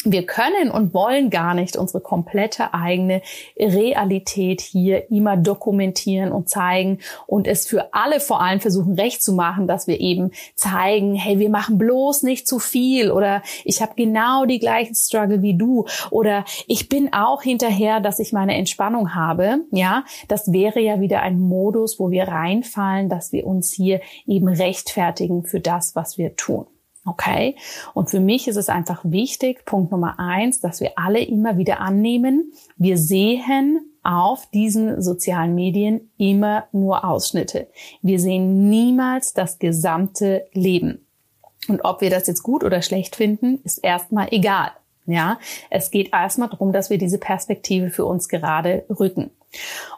wir 0.05 0.27
können 0.27 0.71
und 0.71 0.95
wollen 0.95 1.31
gar 1.31 1.55
nicht 1.55 1.77
unsere 1.77 2.01
komplette 2.01 2.75
eigene 2.75 3.23
Realität 3.59 4.61
hier 4.61 5.11
immer 5.11 5.37
dokumentieren 5.37 6.33
und 6.33 6.49
zeigen 6.49 6.99
und 7.27 7.47
es 7.47 7.67
für 7.67 7.95
alle 7.95 8.21
vor 8.21 8.41
allem 8.41 8.61
versuchen 8.61 8.95
recht 8.95 9.23
zu 9.23 9.33
machen, 9.33 9.67
dass 9.67 9.87
wir 9.87 10.01
eben 10.01 10.31
zeigen, 10.55 11.15
hey, 11.15 11.39
wir 11.39 11.51
machen 11.51 11.79
bloß 11.79 12.23
nicht 12.23 12.47
zu 12.47 12.59
viel 12.59 13.11
oder 13.11 13.43
ich 13.65 13.83
habe 13.83 13.93
genau 13.97 14.45
die 14.45 14.59
gleichen 14.59 14.95
Struggle 14.95 15.43
wie 15.43 15.57
du 15.57 15.87
oder 16.11 16.45
ich 16.67 16.89
bin 16.89 17.13
auch 17.13 17.43
hinterher, 17.43 18.01
dass 18.01 18.19
ich 18.19 18.33
meine 18.33 18.57
Entspannung 18.57 19.15
habe. 19.15 19.61
Ja, 19.71 20.05
das 20.29 20.53
wäre 20.53 20.81
ja 20.81 21.01
wieder 21.01 21.23
ein 21.23 21.39
Modus, 21.39 21.99
wo 21.99 22.11
wir 22.11 22.25
reinfallen, 22.25 23.09
dass 23.09 23.33
wir 23.33 23.47
uns 23.47 23.73
hier 23.73 24.01
eben 24.27 24.49
rechtfertigen 24.49 25.45
für 25.45 25.61
das, 25.61 25.95
was 25.95 26.19
wir 26.19 26.37
tun. 26.37 26.67
Okay? 27.05 27.57
Und 27.95 28.11
für 28.11 28.21
mich 28.21 28.47
ist 28.47 28.57
es 28.57 28.69
einfach 28.69 29.01
wichtig, 29.05 29.65
Punkt 29.65 29.91
Nummer 29.91 30.19
eins, 30.19 30.61
dass 30.61 30.81
wir 30.81 30.93
alle 30.97 31.21
immer 31.21 31.57
wieder 31.57 31.81
annehmen, 31.81 32.53
wir 32.77 32.97
sehen 32.97 33.81
auf 34.05 34.47
diesen 34.51 35.01
sozialen 35.01 35.55
Medien 35.55 36.11
immer 36.19 36.65
nur 36.73 37.05
Ausschnitte. 37.05 37.69
Wir 38.03 38.19
sehen 38.19 38.69
niemals 38.69 39.33
das 39.33 39.59
gesamte 39.59 40.47
Leben. 40.53 41.07
Und 41.69 41.85
ob 41.85 42.01
wir 42.01 42.11
das 42.11 42.27
jetzt 42.27 42.43
gut 42.43 42.65
oder 42.65 42.83
schlecht 42.83 43.17
finden, 43.17 43.61
ist 43.65 43.79
erstmal 43.79 44.29
egal. 44.33 44.73
Ja, 45.07 45.39
es 45.71 45.91
geht 45.91 46.13
erstmal 46.13 46.49
darum, 46.49 46.73
dass 46.73 46.89
wir 46.89 46.99
diese 46.99 47.19
Perspektive 47.19 47.91
für 47.91 48.05
uns 48.05 48.29
gerade 48.29 48.85
rücken. 48.89 49.31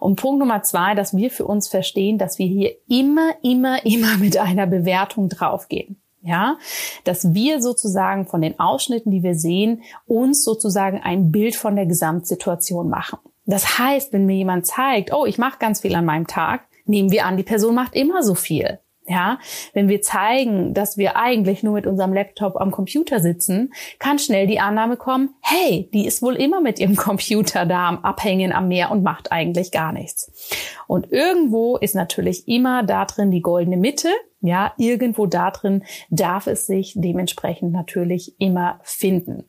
Und 0.01 0.17
Punkt 0.17 0.41
Nummer 0.41 0.63
zwei, 0.63 0.95
dass 0.95 1.15
wir 1.15 1.31
für 1.31 1.45
uns 1.45 1.69
verstehen, 1.69 2.17
dass 2.17 2.39
wir 2.39 2.47
hier 2.47 2.75
immer, 2.89 3.35
immer, 3.43 3.85
immer 3.85 4.17
mit 4.17 4.39
einer 4.39 4.67
Bewertung 4.67 5.29
draufgehen. 5.29 6.01
Ja, 6.27 6.57
dass 7.05 7.35
wir 7.35 7.61
sozusagen 7.61 8.27
von 8.27 8.41
den 8.41 8.59
Ausschnitten, 8.59 9.11
die 9.11 9.23
wir 9.23 9.35
sehen, 9.35 9.83
uns 10.07 10.43
sozusagen 10.43 11.03
ein 11.03 11.31
Bild 11.31 11.55
von 11.55 11.77
der 11.77 11.85
Gesamtsituation 11.85 12.89
machen. 12.89 13.19
Das 13.45 13.79
heißt, 13.79 14.15
wenn 14.15 14.25
mir 14.25 14.37
jemand 14.37 14.67
zeigt, 14.67 15.13
oh, 15.13 15.27
ich 15.27 15.37
mache 15.37 15.59
ganz 15.59 15.83
viel 15.83 15.95
an 15.95 16.07
meinem 16.07 16.27
Tag, 16.27 16.67
nehmen 16.87 17.11
wir 17.11 17.27
an, 17.27 17.37
die 17.37 17.43
Person 17.43 17.75
macht 17.75 17.95
immer 17.95 18.23
so 18.23 18.35
viel. 18.35 18.79
Ja, 19.07 19.39
wenn 19.75 19.89
wir 19.89 20.01
zeigen, 20.01 20.73
dass 20.73 20.97
wir 20.97 21.17
eigentlich 21.17 21.63
nur 21.63 21.75
mit 21.75 21.87
unserem 21.87 22.15
Laptop 22.15 22.57
am 22.57 22.71
Computer 22.71 23.21
sitzen, 23.21 23.75
kann 23.99 24.19
schnell 24.19 24.47
die 24.47 24.61
Annahme 24.61 24.97
kommen, 24.97 25.35
hey, 25.43 25.91
die 25.93 26.07
ist 26.07 26.23
wohl 26.23 26.37
immer 26.37 26.63
mit 26.63 26.79
ihrem 26.79 26.97
Computer 26.97 27.67
da 27.67 27.89
am 27.89 27.99
Abhängen 27.99 28.53
am 28.53 28.69
Meer 28.69 28.91
und 28.91 29.03
macht 29.03 29.31
eigentlich 29.31 29.73
gar 29.73 29.93
nichts. 29.93 30.33
Und 30.87 31.13
irgendwo 31.13 31.77
ist 31.77 31.95
natürlich 31.95 32.49
immer 32.49 32.83
da 32.83 33.05
drin 33.05 33.31
die 33.31 33.43
goldene 33.43 33.77
Mitte. 33.77 34.09
Ja, 34.41 34.73
irgendwo 34.79 35.27
da 35.27 35.51
drin 35.51 35.85
darf 36.11 36.47
es 36.47 36.67
sich 36.67 36.95
dementsprechend 36.97 37.73
natürlich 37.73 38.35
immer 38.39 38.81
finden. 38.83 39.45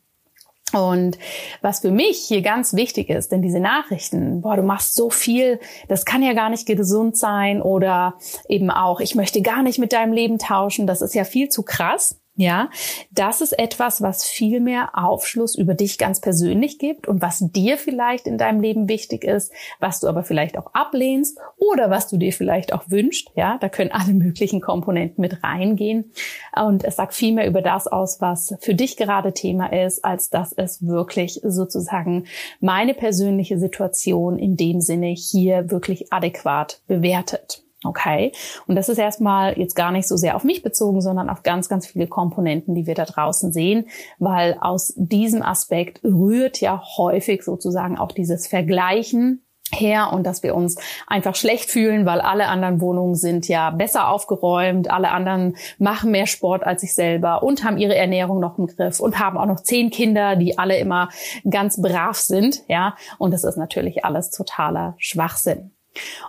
Und 0.76 1.18
was 1.62 1.80
für 1.80 1.92
mich 1.92 2.20
hier 2.28 2.42
ganz 2.42 2.74
wichtig 2.74 3.10
ist, 3.10 3.32
denn 3.32 3.42
diese 3.42 3.62
Nachrichten, 3.62 4.42
boah, 4.42 4.58
du 4.58 4.64
machst 4.64 4.96
so 4.96 5.10
viel, 5.10 5.60
das 5.88 6.04
kann 6.04 6.22
ja 6.22 6.34
gar 6.34 6.50
nicht 6.50 6.66
gesund 6.66 7.18
sein 7.18 7.62
oder 7.62 8.16
eben 8.50 8.70
auch, 8.70 9.00
ich 9.00 9.16
möchte 9.16 9.42
gar 9.42 9.64
nicht 9.64 9.80
mit 9.80 9.94
deinem 9.94 10.12
Leben 10.12 10.38
tauschen, 10.38 10.86
das 10.86 11.02
ist 11.02 11.16
ja 11.16 11.24
viel 11.24 11.48
zu 11.48 11.64
krass. 11.64 12.20
Ja, 12.38 12.70
das 13.12 13.40
ist 13.40 13.58
etwas, 13.58 14.02
was 14.02 14.26
viel 14.26 14.60
mehr 14.60 14.90
Aufschluss 14.94 15.56
über 15.56 15.74
dich 15.74 15.98
ganz 15.98 16.20
persönlich 16.20 16.80
gibt 16.80 17.08
und 17.08 17.22
was 17.22 17.40
dir 17.40 17.78
vielleicht 17.78 18.28
in 18.28 18.38
deinem 18.38 18.60
Leben 18.60 18.90
wichtig 18.90 19.24
ist, 19.24 19.54
was 19.80 20.02
du 20.02 20.08
aber 20.08 20.26
vielleicht 20.26 20.58
auch 20.58 20.74
ablehnst 20.74 21.40
oder 21.58 21.90
was 21.90 22.10
du 22.10 22.18
dir 22.18 22.34
vielleicht 22.34 22.74
auch 22.74 22.84
wünschst. 22.88 23.32
Ja, 23.36 23.58
da 23.60 23.70
können 23.70 23.92
alle 23.94 24.14
möglichen 24.14 24.60
Komponenten 24.60 25.22
mit 25.22 25.44
reingehen. 25.44 26.12
Und 26.54 26.84
es 26.84 26.98
sagt 26.98 27.14
viel 27.14 27.34
mehr 27.34 27.48
über 27.48 27.62
das 27.62 27.88
aus, 27.88 28.20
was 28.20 28.54
für 28.60 28.76
dich 28.76 28.98
gerade 28.98 29.32
Thema 29.32 29.72
ist, 29.72 30.04
als 30.04 30.30
dass 30.30 30.52
es 30.52 30.86
wirklich 30.86 31.40
sozusagen 31.42 32.26
meine 32.60 32.94
persönliche 32.94 33.58
Situation 33.58 34.38
in 34.38 34.58
dem 34.58 34.82
Sinne 34.82 35.08
hier 35.08 35.72
wirklich 35.72 36.12
adäquat 36.12 36.82
bewertet. 36.88 37.65
Okay. 37.84 38.32
Und 38.68 38.76
das 38.76 38.90
ist 38.90 38.98
erstmal 38.98 39.58
jetzt 39.60 39.76
gar 39.76 39.92
nicht 39.92 40.08
so 40.08 40.16
sehr 40.16 40.36
auf 40.36 40.44
mich 40.44 40.64
bezogen, 40.64 41.02
sondern 41.02 41.30
auf 41.30 41.44
ganz, 41.44 41.70
ganz 41.70 41.86
viele 41.86 42.08
Komponenten, 42.08 42.74
die 42.74 42.88
wir 42.88 42.96
da 42.96 43.06
draußen 43.06 43.52
sehen, 43.52 43.88
weil 44.18 44.58
aus 44.60 44.94
diesem 44.96 45.44
Aspekt 45.44 46.04
rührt 46.04 46.62
ja 46.62 46.82
häufig 46.98 47.44
sozusagen 47.44 47.98
auch 47.98 48.12
dieses 48.12 48.48
Vergleichen 48.48 49.46
her 49.72 50.14
und 50.14 50.26
dass 50.26 50.44
wir 50.44 50.56
uns 50.56 50.78
einfach 51.08 51.36
schlecht 51.36 51.70
fühlen, 51.70 52.06
weil 52.06 52.22
alle 52.22 52.48
anderen 52.48 52.82
Wohnungen 52.82 53.16
sind 53.16 53.48
ja 53.48 53.72
besser 53.72 54.10
aufgeräumt, 54.10 54.90
alle 54.90 55.12
anderen 55.12 55.58
machen 55.80 56.12
mehr 56.12 56.28
Sport 56.28 56.64
als 56.64 56.84
ich 56.84 56.94
selber 56.94 57.44
und 57.44 57.64
haben 57.64 57.78
ihre 57.78 57.96
Ernährung 57.96 58.40
noch 58.40 58.58
im 58.58 58.68
Griff 58.68 59.00
und 59.00 59.20
haben 59.20 59.38
auch 59.38 59.48
noch 59.48 59.62
zehn 59.62 59.90
Kinder, 59.90 60.36
die 60.36 60.58
alle 60.58 60.78
immer 60.78 61.10
ganz 61.50 61.82
brav 61.82 62.18
sind, 62.18 62.64
ja. 62.68 62.96
Und 63.18 63.34
das 63.34 63.44
ist 63.44 63.58
natürlich 63.58 64.06
alles 64.06 64.30
totaler 64.30 64.96
Schwachsinn. 64.98 65.75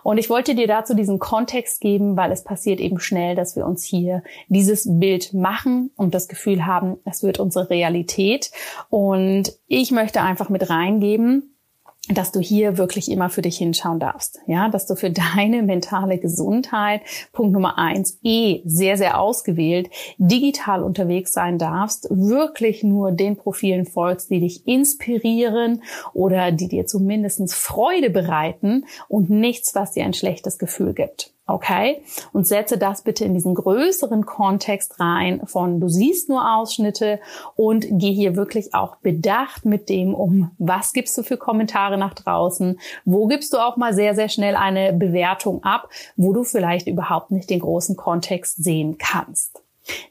Und 0.02 0.18
ich 0.18 0.30
wollte 0.30 0.54
dir 0.54 0.66
dazu 0.66 0.94
diesen 0.94 1.18
Kontext 1.18 1.80
geben, 1.80 2.16
weil 2.16 2.32
es 2.32 2.44
passiert 2.44 2.80
eben 2.80 3.00
schnell, 3.00 3.34
dass 3.34 3.56
wir 3.56 3.66
uns 3.66 3.82
hier 3.84 4.22
dieses 4.48 4.86
Bild 4.98 5.34
machen 5.34 5.90
und 5.96 6.14
das 6.14 6.28
Gefühl 6.28 6.66
haben, 6.66 6.98
es 7.04 7.22
wird 7.22 7.40
unsere 7.40 7.70
Realität. 7.70 8.50
Und 8.88 9.52
ich 9.66 9.90
möchte 9.90 10.22
einfach 10.22 10.48
mit 10.48 10.70
reingeben, 10.70 11.55
dass 12.08 12.32
du 12.32 12.40
hier 12.40 12.78
wirklich 12.78 13.10
immer 13.10 13.30
für 13.30 13.42
dich 13.42 13.58
hinschauen 13.58 13.98
darfst. 13.98 14.40
Ja, 14.46 14.68
dass 14.68 14.86
du 14.86 14.94
für 14.94 15.10
deine 15.36 15.62
mentale 15.62 16.18
Gesundheit, 16.18 17.02
Punkt 17.32 17.52
Nummer 17.52 17.78
eins, 17.78 18.18
eh 18.22 18.62
sehr, 18.64 18.96
sehr 18.96 19.20
ausgewählt, 19.20 19.90
digital 20.18 20.82
unterwegs 20.82 21.32
sein 21.32 21.58
darfst, 21.58 22.08
wirklich 22.10 22.82
nur 22.82 23.12
den 23.12 23.36
Profilen 23.36 23.86
folgst, 23.86 24.30
die 24.30 24.40
dich 24.40 24.66
inspirieren 24.66 25.82
oder 26.12 26.52
die 26.52 26.68
dir 26.68 26.86
zumindest 26.86 27.36
Freude 27.52 28.10
bereiten 28.10 28.86
und 29.08 29.30
nichts, 29.30 29.74
was 29.74 29.92
dir 29.92 30.04
ein 30.04 30.14
schlechtes 30.14 30.58
Gefühl 30.58 30.94
gibt. 30.94 31.35
Okay? 31.46 32.02
Und 32.32 32.46
setze 32.46 32.76
das 32.76 33.02
bitte 33.02 33.24
in 33.24 33.34
diesen 33.34 33.54
größeren 33.54 34.26
Kontext 34.26 34.98
rein 34.98 35.42
von 35.46 35.80
du 35.80 35.88
siehst 35.88 36.28
nur 36.28 36.56
Ausschnitte 36.56 37.20
und 37.54 37.86
geh 37.88 38.12
hier 38.12 38.34
wirklich 38.34 38.74
auch 38.74 38.96
bedacht 38.96 39.64
mit 39.64 39.88
dem 39.88 40.14
um, 40.14 40.50
was 40.58 40.92
gibst 40.92 41.16
du 41.16 41.22
für 41.22 41.36
Kommentare 41.36 41.98
nach 41.98 42.14
draußen? 42.14 42.80
Wo 43.04 43.26
gibst 43.26 43.52
du 43.52 43.58
auch 43.58 43.76
mal 43.76 43.94
sehr, 43.94 44.14
sehr 44.14 44.28
schnell 44.28 44.56
eine 44.56 44.92
Bewertung 44.92 45.62
ab, 45.62 45.88
wo 46.16 46.32
du 46.32 46.42
vielleicht 46.42 46.88
überhaupt 46.88 47.30
nicht 47.30 47.48
den 47.48 47.60
großen 47.60 47.96
Kontext 47.96 48.62
sehen 48.62 48.98
kannst? 48.98 49.62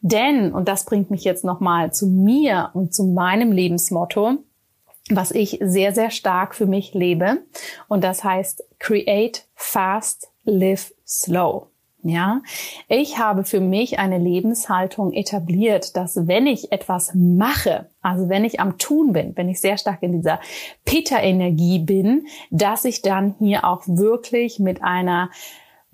Denn, 0.01 0.53
und 0.53 0.67
das 0.67 0.85
bringt 0.85 1.11
mich 1.11 1.23
jetzt 1.23 1.43
nochmal 1.43 1.91
zu 1.91 2.07
mir 2.07 2.69
und 2.73 2.93
zu 2.93 3.03
meinem 3.05 3.51
Lebensmotto, 3.51 4.37
was 5.09 5.31
ich 5.31 5.59
sehr, 5.61 5.93
sehr 5.93 6.11
stark 6.11 6.55
für 6.55 6.65
mich 6.65 6.93
lebe. 6.93 7.43
Und 7.87 8.03
das 8.03 8.23
heißt, 8.23 8.63
create 8.79 9.45
fast, 9.55 10.29
live 10.45 10.93
slow. 11.05 11.67
Ja, 12.07 12.43
ich 12.87 13.17
habe 13.17 13.45
für 13.45 13.59
mich 13.59 13.97
eine 13.97 14.19
Lebenshaltung 14.19 15.11
etabliert, 15.11 15.97
dass 15.97 16.27
wenn 16.27 16.45
ich 16.45 16.71
etwas 16.71 17.13
mache, 17.15 17.89
also 18.03 18.29
wenn 18.29 18.45
ich 18.45 18.59
am 18.59 18.77
Tun 18.77 19.11
bin, 19.11 19.35
wenn 19.35 19.49
ich 19.49 19.59
sehr 19.59 19.79
stark 19.79 20.03
in 20.03 20.11
dieser 20.11 20.39
Peter-Energie 20.85 21.79
bin, 21.79 22.27
dass 22.51 22.85
ich 22.85 23.01
dann 23.01 23.33
hier 23.39 23.65
auch 23.65 23.81
wirklich 23.87 24.59
mit 24.59 24.83
einer 24.83 25.31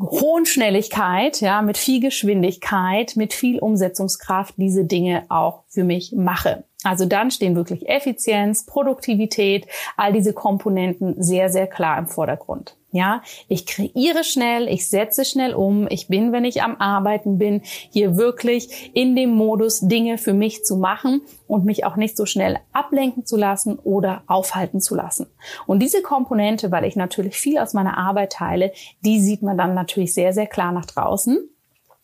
hohen 0.02 0.46
Schnelligkeit, 0.46 1.40
ja, 1.40 1.62
mit 1.62 1.78
viel 1.78 2.02
Geschwindigkeit, 2.02 3.16
mit 3.16 3.34
viel 3.34 3.60
Umsetzungskraft 3.60 4.56
diese 4.58 4.84
Dinge 4.84 5.24
auch 5.30 5.64
für 5.70 5.86
mich 5.86 6.12
mache. 6.14 6.66
Also 6.84 7.06
dann 7.06 7.30
stehen 7.30 7.56
wirklich 7.56 7.88
Effizienz, 7.88 8.66
Produktivität, 8.66 9.68
all 9.98 10.14
diese 10.14 10.34
Komponenten 10.34 11.22
sehr, 11.22 11.50
sehr 11.50 11.68
klar 11.68 11.98
im 12.00 12.08
Vordergrund. 12.08 12.76
Ja, 12.94 13.22
ich 13.48 13.66
kreiere 13.66 14.26
schnell, 14.26 14.68
ich 14.68 14.90
setze 14.90 15.24
schnell 15.24 15.54
um, 15.54 15.88
ich 15.90 16.10
bin, 16.10 16.34
wenn 16.34 16.44
ich 16.44 16.62
am 16.62 16.76
Arbeiten 16.76 17.38
bin, 17.38 17.62
hier 17.64 18.18
wirklich 18.18 18.92
in 18.94 19.16
dem 19.16 19.30
Modus, 19.30 19.80
Dinge 19.80 20.18
für 20.18 20.34
mich 20.34 20.66
zu 20.66 20.76
machen 20.76 21.22
und 21.48 21.64
mich 21.64 21.86
auch 21.86 21.96
nicht 21.96 22.18
so 22.18 22.26
schnell 22.26 22.60
ablenken 22.74 23.26
zu 23.26 23.38
lassen 23.38 23.80
oder 23.80 24.24
aufhalten 24.28 24.82
zu 24.82 24.96
lassen. 24.96 25.28
Und 25.68 25.80
diese 25.80 26.02
Komponente, 26.02 26.70
weil 26.72 26.84
ich 26.84 26.98
natürlich 26.98 27.38
viel 27.38 27.60
aus 27.60 27.74
meiner 27.74 27.98
Arbeit 27.98 28.34
teile, 28.34 28.74
die 29.06 29.22
sieht 29.22 29.42
man 29.42 29.58
dann 29.58 29.74
natürlich 29.74 30.14
sehr, 30.14 30.34
sehr 30.34 30.48
klar 30.48 30.74
nach 30.74 30.86
draußen. 30.86 31.38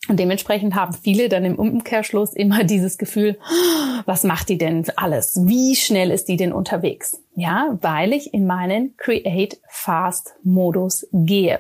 Und 0.08 0.20
dementsprechend 0.20 0.76
haben 0.76 0.94
viele 0.94 1.30
dann 1.30 1.44
im 1.46 1.56
Umkehrschluss 1.56 2.34
immer 2.34 2.64
dieses 2.64 2.98
Gefühl, 2.98 3.38
was 4.06 4.24
macht 4.24 4.50
die 4.50 4.58
denn 4.58 4.86
alles? 4.96 5.40
Wie 5.46 5.76
schnell 5.76 6.12
ist 6.12 6.28
die 6.28 6.38
denn 6.38 6.54
unterwegs? 6.54 7.22
Ja, 7.36 7.78
weil 7.82 8.14
ich 8.14 8.34
in 8.34 8.48
meinen 8.48 8.96
Create 8.98 9.60
Fast 9.68 10.36
Modus 10.44 11.08
gehe. 11.12 11.60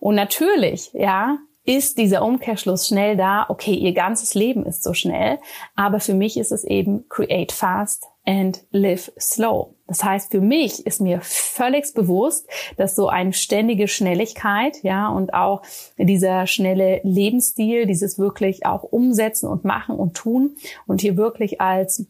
Und 0.00 0.14
natürlich, 0.14 0.90
ja, 0.94 1.38
ist 1.64 1.98
dieser 1.98 2.24
Umkehrschluss 2.24 2.88
schnell 2.88 3.16
da, 3.16 3.44
okay, 3.48 3.74
ihr 3.74 3.92
ganzes 3.92 4.32
Leben 4.32 4.64
ist 4.64 4.82
so 4.82 4.94
schnell, 4.94 5.38
aber 5.74 6.00
für 6.00 6.14
mich 6.14 6.38
ist 6.38 6.50
es 6.50 6.64
eben 6.64 7.06
create 7.10 7.52
fast 7.52 8.06
and 8.24 8.64
live 8.70 9.12
slow. 9.18 9.74
Das 9.88 10.04
heißt, 10.04 10.30
für 10.30 10.42
mich 10.42 10.86
ist 10.86 11.00
mir 11.00 11.20
völlig 11.22 11.94
bewusst, 11.94 12.46
dass 12.76 12.94
so 12.94 13.08
eine 13.08 13.32
ständige 13.32 13.88
Schnelligkeit, 13.88 14.82
ja, 14.82 15.08
und 15.08 15.32
auch 15.32 15.62
dieser 15.96 16.46
schnelle 16.46 17.00
Lebensstil, 17.02 17.86
dieses 17.86 18.18
wirklich 18.18 18.66
auch 18.66 18.82
umsetzen 18.82 19.48
und 19.48 19.64
machen 19.64 19.96
und 19.96 20.14
tun 20.14 20.56
und 20.86 21.00
hier 21.00 21.16
wirklich 21.16 21.60
als 21.62 22.06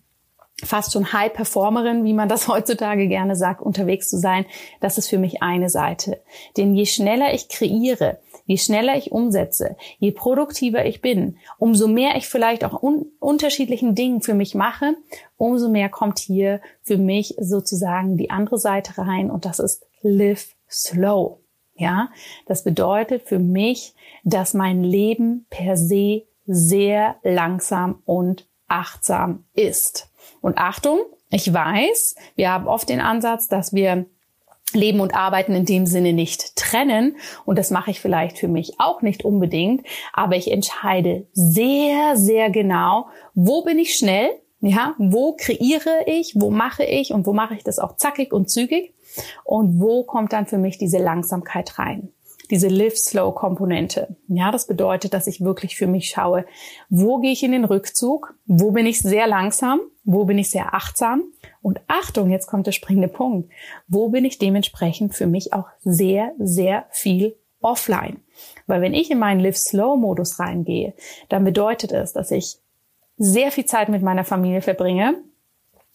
fast 0.64 0.92
schon 0.92 1.12
High 1.12 1.32
Performerin, 1.32 2.04
wie 2.04 2.14
man 2.14 2.28
das 2.28 2.48
heutzutage 2.48 3.06
gerne 3.06 3.36
sagt, 3.36 3.62
unterwegs 3.62 4.08
zu 4.08 4.18
sein, 4.18 4.44
das 4.80 4.98
ist 4.98 5.08
für 5.08 5.18
mich 5.18 5.42
eine 5.42 5.70
Seite. 5.70 6.20
Denn 6.56 6.74
je 6.74 6.86
schneller 6.86 7.32
ich 7.32 7.48
kreiere, 7.48 8.18
Je 8.48 8.56
schneller 8.56 8.96
ich 8.96 9.12
umsetze, 9.12 9.76
je 9.98 10.10
produktiver 10.10 10.86
ich 10.86 11.02
bin, 11.02 11.36
umso 11.58 11.86
mehr 11.86 12.16
ich 12.16 12.28
vielleicht 12.28 12.64
auch 12.64 12.82
un 12.82 13.04
unterschiedlichen 13.20 13.94
Dingen 13.94 14.22
für 14.22 14.32
mich 14.32 14.54
mache, 14.54 14.96
umso 15.36 15.68
mehr 15.68 15.90
kommt 15.90 16.18
hier 16.18 16.62
für 16.82 16.96
mich 16.96 17.34
sozusagen 17.38 18.16
die 18.16 18.30
andere 18.30 18.56
Seite 18.56 18.96
rein 18.96 19.30
und 19.30 19.44
das 19.44 19.58
ist 19.58 19.86
live 20.00 20.56
slow. 20.66 21.40
Ja, 21.74 22.08
das 22.46 22.64
bedeutet 22.64 23.22
für 23.28 23.38
mich, 23.38 23.94
dass 24.24 24.54
mein 24.54 24.82
Leben 24.82 25.46
per 25.50 25.76
se 25.76 26.22
sehr 26.46 27.16
langsam 27.22 28.02
und 28.06 28.48
achtsam 28.66 29.44
ist. 29.52 30.10
Und 30.40 30.56
Achtung, 30.56 31.00
ich 31.28 31.52
weiß, 31.52 32.14
wir 32.34 32.50
haben 32.50 32.66
oft 32.66 32.88
den 32.88 33.00
Ansatz, 33.00 33.48
dass 33.48 33.74
wir 33.74 34.06
Leben 34.74 35.00
und 35.00 35.14
Arbeiten 35.14 35.54
in 35.54 35.64
dem 35.64 35.86
Sinne 35.86 36.12
nicht 36.12 36.56
trennen. 36.56 37.16
Und 37.44 37.58
das 37.58 37.70
mache 37.70 37.90
ich 37.90 38.00
vielleicht 38.00 38.38
für 38.38 38.48
mich 38.48 38.78
auch 38.78 39.02
nicht 39.02 39.24
unbedingt. 39.24 39.86
Aber 40.12 40.36
ich 40.36 40.50
entscheide 40.50 41.26
sehr, 41.32 42.16
sehr 42.16 42.50
genau, 42.50 43.06
wo 43.34 43.62
bin 43.62 43.78
ich 43.78 43.96
schnell? 43.96 44.30
Ja, 44.60 44.94
wo 44.98 45.36
kreiere 45.36 46.06
ich? 46.06 46.34
Wo 46.34 46.50
mache 46.50 46.84
ich? 46.84 47.12
Und 47.12 47.26
wo 47.26 47.32
mache 47.32 47.54
ich 47.54 47.62
das 47.62 47.78
auch 47.78 47.96
zackig 47.96 48.32
und 48.32 48.50
zügig? 48.50 48.94
Und 49.44 49.80
wo 49.80 50.02
kommt 50.04 50.32
dann 50.32 50.46
für 50.46 50.58
mich 50.58 50.78
diese 50.78 50.98
Langsamkeit 50.98 51.78
rein? 51.78 52.12
Diese 52.50 52.68
Live-Slow-Komponente. 52.68 54.16
Ja, 54.28 54.50
das 54.50 54.66
bedeutet, 54.66 55.14
dass 55.14 55.26
ich 55.26 55.40
wirklich 55.40 55.76
für 55.76 55.86
mich 55.86 56.08
schaue, 56.08 56.44
wo 56.88 57.18
gehe 57.18 57.32
ich 57.32 57.42
in 57.42 57.52
den 57.52 57.64
Rückzug, 57.64 58.34
wo 58.46 58.70
bin 58.70 58.86
ich 58.86 59.00
sehr 59.00 59.26
langsam, 59.26 59.80
wo 60.04 60.24
bin 60.24 60.38
ich 60.38 60.50
sehr 60.50 60.74
achtsam 60.74 61.22
und 61.62 61.80
Achtung, 61.86 62.30
jetzt 62.30 62.46
kommt 62.46 62.66
der 62.66 62.72
springende 62.72 63.08
Punkt, 63.08 63.50
wo 63.86 64.08
bin 64.08 64.24
ich 64.24 64.38
dementsprechend 64.38 65.14
für 65.14 65.26
mich 65.26 65.52
auch 65.52 65.68
sehr, 65.80 66.32
sehr 66.38 66.86
viel 66.90 67.36
offline. 67.60 68.22
Weil 68.66 68.80
wenn 68.80 68.94
ich 68.94 69.10
in 69.10 69.18
meinen 69.18 69.40
Live-Slow-Modus 69.40 70.38
reingehe, 70.38 70.94
dann 71.28 71.44
bedeutet 71.44 71.92
es, 71.92 72.12
dass 72.12 72.30
ich 72.30 72.58
sehr 73.16 73.50
viel 73.50 73.64
Zeit 73.66 73.88
mit 73.88 74.02
meiner 74.02 74.24
Familie 74.24 74.62
verbringe, 74.62 75.16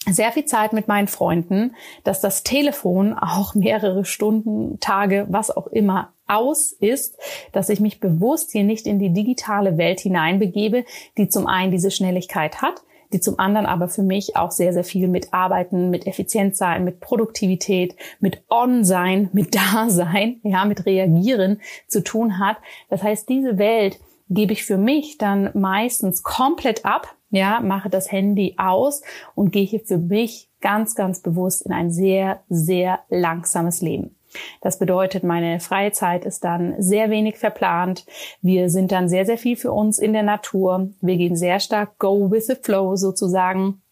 sehr 0.10 0.32
viel 0.32 0.46
Zeit 0.46 0.74
mit 0.74 0.88
meinen 0.88 1.08
Freunden, 1.08 1.76
dass 2.04 2.22
das 2.22 2.44
Telefon 2.44 3.14
auch 3.14 3.56
mehrere 3.56 4.06
Stunden, 4.06 4.80
Tage, 4.80 5.26
was 5.30 5.56
auch 5.56 5.68
immer 5.68 6.14
aus 6.28 6.72
ist, 6.72 7.18
dass 7.52 7.70
ich 7.70 7.80
mich 7.80 8.00
bewusst 8.00 8.52
hier 8.52 8.64
nicht 8.64 8.88
in 8.88 9.00
die 9.00 9.14
digitale 9.14 9.78
Welt 9.78 10.00
hineinbegebe, 10.00 10.86
die 11.18 11.28
zum 11.28 11.48
einen 11.48 11.72
diese 11.72 11.92
Schnelligkeit 11.92 12.62
hat, 12.62 12.82
die 13.12 13.20
zum 13.20 13.40
anderen 13.40 13.66
aber 13.66 13.88
für 13.88 14.02
mich 14.02 14.36
auch 14.36 14.52
sehr, 14.52 14.74
sehr 14.74 14.84
viel 14.84 15.08
mit 15.08 15.34
Arbeiten, 15.34 15.90
mit 15.90 16.08
Effizienz 16.08 16.58
sein, 16.58 16.84
mit 16.84 17.00
Produktivität, 17.00 17.96
mit 18.20 18.44
On-Sein, 18.50 19.30
mit 19.34 19.56
Dasein, 19.56 20.40
ja, 20.44 20.66
mit 20.66 20.86
Reagieren 20.86 21.62
zu 21.88 22.04
tun 22.04 22.40
hat. 22.40 22.58
Das 22.90 23.04
heißt, 23.04 23.30
diese 23.30 23.58
Welt 23.58 24.00
gebe 24.30 24.54
ich 24.54 24.64
für 24.64 24.78
mich 24.78 25.18
dann 25.18 25.52
meistens 25.54 26.24
komplett 26.24 26.86
ab, 26.86 27.16
ja, 27.34 27.62
mache 27.62 27.90
das 27.90 28.12
Handy 28.12 28.56
aus 28.58 29.02
und 29.34 29.52
gehe 29.52 29.66
hier 29.66 29.80
für 29.80 29.98
mich 29.98 30.50
ganz, 30.62 30.96
ganz 30.96 31.20
bewusst 31.20 31.66
in 31.66 31.74
ein 31.74 31.92
sehr, 31.92 32.42
sehr 32.48 33.00
langsames 33.10 33.82
Leben. 33.82 34.16
Das 34.62 34.80
bedeutet, 34.80 35.24
meine 35.24 35.60
freie 35.60 35.92
Zeit 35.92 36.26
ist 36.26 36.44
dann 36.44 36.76
sehr 36.82 37.10
wenig 37.10 37.38
verplant. 37.38 38.06
Wir 38.42 38.70
sind 38.70 38.92
dann 38.92 39.10
sehr, 39.10 39.26
sehr 39.26 39.38
viel 39.38 39.56
für 39.56 39.72
uns 39.72 40.00
in 40.00 40.14
der 40.14 40.24
Natur. 40.24 40.90
Wir 41.02 41.18
gehen 41.18 41.36
sehr 41.36 41.60
stark 41.60 41.98
go 42.00 42.32
with 42.32 42.48
the 42.48 42.56
flow 42.56 42.96
sozusagen 42.96 43.83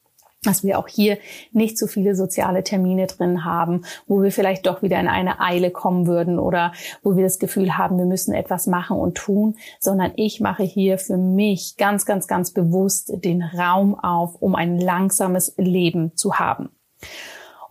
dass 0.43 0.63
wir 0.63 0.79
auch 0.79 0.87
hier 0.87 1.19
nicht 1.51 1.77
so 1.77 1.85
viele 1.85 2.15
soziale 2.15 2.63
Termine 2.63 3.05
drin 3.05 3.45
haben, 3.45 3.85
wo 4.07 4.23
wir 4.23 4.31
vielleicht 4.31 4.65
doch 4.65 4.81
wieder 4.81 4.99
in 4.99 5.07
eine 5.07 5.39
Eile 5.39 5.69
kommen 5.69 6.07
würden 6.07 6.39
oder 6.39 6.73
wo 7.03 7.15
wir 7.15 7.23
das 7.23 7.37
Gefühl 7.37 7.77
haben, 7.77 7.97
wir 7.97 8.05
müssen 8.05 8.33
etwas 8.33 8.65
machen 8.65 8.97
und 8.97 9.15
tun, 9.15 9.57
sondern 9.79 10.13
ich 10.15 10.39
mache 10.39 10.63
hier 10.63 10.97
für 10.97 11.17
mich 11.17 11.75
ganz, 11.77 12.05
ganz, 12.05 12.27
ganz 12.27 12.51
bewusst 12.51 13.11
den 13.23 13.43
Raum 13.43 13.97
auf, 13.99 14.35
um 14.41 14.55
ein 14.55 14.79
langsames 14.79 15.53
Leben 15.57 16.15
zu 16.15 16.39
haben. 16.39 16.69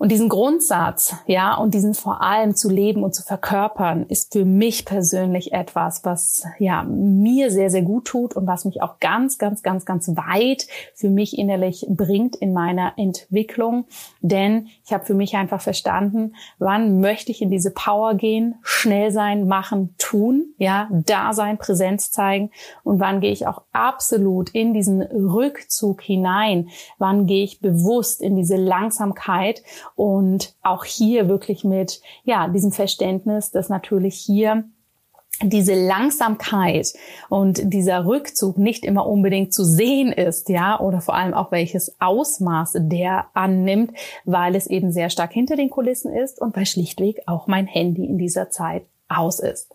Und 0.00 0.10
diesen 0.10 0.30
Grundsatz, 0.30 1.14
ja, 1.26 1.54
und 1.54 1.74
diesen 1.74 1.92
vor 1.92 2.22
allem 2.22 2.56
zu 2.56 2.70
leben 2.70 3.04
und 3.04 3.14
zu 3.14 3.22
verkörpern, 3.22 4.06
ist 4.08 4.32
für 4.32 4.46
mich 4.46 4.86
persönlich 4.86 5.52
etwas, 5.52 6.06
was, 6.06 6.44
ja, 6.58 6.84
mir 6.84 7.50
sehr, 7.50 7.68
sehr 7.68 7.82
gut 7.82 8.06
tut 8.06 8.34
und 8.34 8.46
was 8.46 8.64
mich 8.64 8.80
auch 8.80 8.98
ganz, 8.98 9.36
ganz, 9.36 9.62
ganz, 9.62 9.84
ganz 9.84 10.08
weit 10.16 10.68
für 10.94 11.10
mich 11.10 11.36
innerlich 11.36 11.84
bringt 11.86 12.34
in 12.34 12.54
meiner 12.54 12.94
Entwicklung. 12.96 13.84
Denn 14.22 14.68
ich 14.86 14.94
habe 14.94 15.04
für 15.04 15.12
mich 15.12 15.36
einfach 15.36 15.60
verstanden, 15.60 16.34
wann 16.58 17.02
möchte 17.02 17.30
ich 17.30 17.42
in 17.42 17.50
diese 17.50 17.70
Power 17.70 18.14
gehen, 18.14 18.54
schnell 18.62 19.10
sein, 19.10 19.48
machen, 19.48 19.94
tun, 19.98 20.54
ja, 20.56 20.88
da 20.90 21.34
sein, 21.34 21.58
Präsenz 21.58 22.10
zeigen. 22.10 22.52
Und 22.84 23.00
wann 23.00 23.20
gehe 23.20 23.32
ich 23.32 23.46
auch 23.46 23.64
absolut 23.72 24.48
in 24.48 24.72
diesen 24.72 25.02
Rückzug 25.02 26.00
hinein, 26.00 26.70
wann 26.96 27.26
gehe 27.26 27.44
ich 27.44 27.60
bewusst 27.60 28.22
in 28.22 28.34
diese 28.34 28.56
Langsamkeit 28.56 29.62
und 30.00 30.54
auch 30.62 30.86
hier 30.86 31.28
wirklich 31.28 31.62
mit, 31.62 32.00
ja, 32.24 32.48
diesem 32.48 32.72
Verständnis, 32.72 33.50
dass 33.50 33.68
natürlich 33.68 34.14
hier 34.14 34.64
diese 35.42 35.74
Langsamkeit 35.74 36.94
und 37.28 37.60
dieser 37.70 38.06
Rückzug 38.06 38.56
nicht 38.56 38.86
immer 38.86 39.06
unbedingt 39.06 39.52
zu 39.52 39.62
sehen 39.62 40.10
ist, 40.10 40.48
ja, 40.48 40.80
oder 40.80 41.02
vor 41.02 41.16
allem 41.16 41.34
auch 41.34 41.52
welches 41.52 42.00
Ausmaß 42.00 42.76
der 42.78 43.26
annimmt, 43.34 43.92
weil 44.24 44.54
es 44.54 44.68
eben 44.68 44.90
sehr 44.90 45.10
stark 45.10 45.34
hinter 45.34 45.56
den 45.56 45.68
Kulissen 45.68 46.14
ist 46.14 46.40
und 46.40 46.56
weil 46.56 46.64
schlichtweg 46.64 47.20
auch 47.26 47.46
mein 47.46 47.66
Handy 47.66 48.06
in 48.06 48.16
dieser 48.16 48.48
Zeit 48.48 48.86
aus 49.10 49.40
ist. 49.40 49.68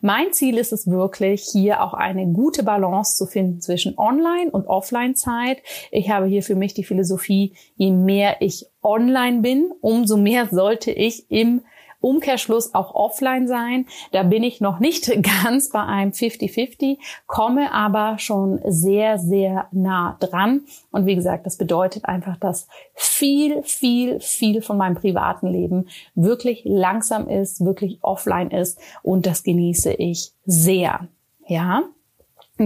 Mein 0.00 0.32
Ziel 0.32 0.56
ist 0.56 0.72
es 0.72 0.86
wirklich, 0.86 1.46
hier 1.52 1.82
auch 1.82 1.92
eine 1.92 2.26
gute 2.26 2.62
Balance 2.62 3.16
zu 3.16 3.26
finden 3.26 3.60
zwischen 3.60 3.98
Online- 3.98 4.50
und 4.50 4.66
Offline-Zeit. 4.66 5.58
Ich 5.90 6.10
habe 6.10 6.26
hier 6.26 6.42
für 6.42 6.54
mich 6.54 6.72
die 6.72 6.84
Philosophie, 6.84 7.52
je 7.76 7.90
mehr 7.90 8.40
ich 8.40 8.66
online 8.82 9.40
bin, 9.40 9.70
umso 9.80 10.16
mehr 10.16 10.48
sollte 10.50 10.90
ich 10.90 11.30
im 11.30 11.62
Umkehrschluss 12.00 12.74
auch 12.74 12.94
offline 12.94 13.46
sein. 13.46 13.86
Da 14.12 14.22
bin 14.22 14.42
ich 14.42 14.60
noch 14.60 14.80
nicht 14.80 15.10
ganz 15.42 15.70
bei 15.70 15.82
einem 15.82 16.12
50-50, 16.12 16.98
komme 17.26 17.72
aber 17.72 18.18
schon 18.18 18.60
sehr, 18.66 19.18
sehr 19.18 19.66
nah 19.70 20.16
dran. 20.20 20.62
Und 20.90 21.06
wie 21.06 21.14
gesagt, 21.14 21.46
das 21.46 21.56
bedeutet 21.56 22.04
einfach, 22.04 22.36
dass 22.36 22.68
viel, 22.94 23.62
viel, 23.62 24.20
viel 24.20 24.62
von 24.62 24.76
meinem 24.76 24.96
privaten 24.96 25.46
Leben 25.46 25.88
wirklich 26.14 26.62
langsam 26.64 27.28
ist, 27.28 27.64
wirklich 27.64 27.98
offline 28.02 28.50
ist 28.50 28.78
und 29.02 29.26
das 29.26 29.42
genieße 29.42 29.92
ich 29.92 30.32
sehr. 30.44 31.08
Ja. 31.46 31.82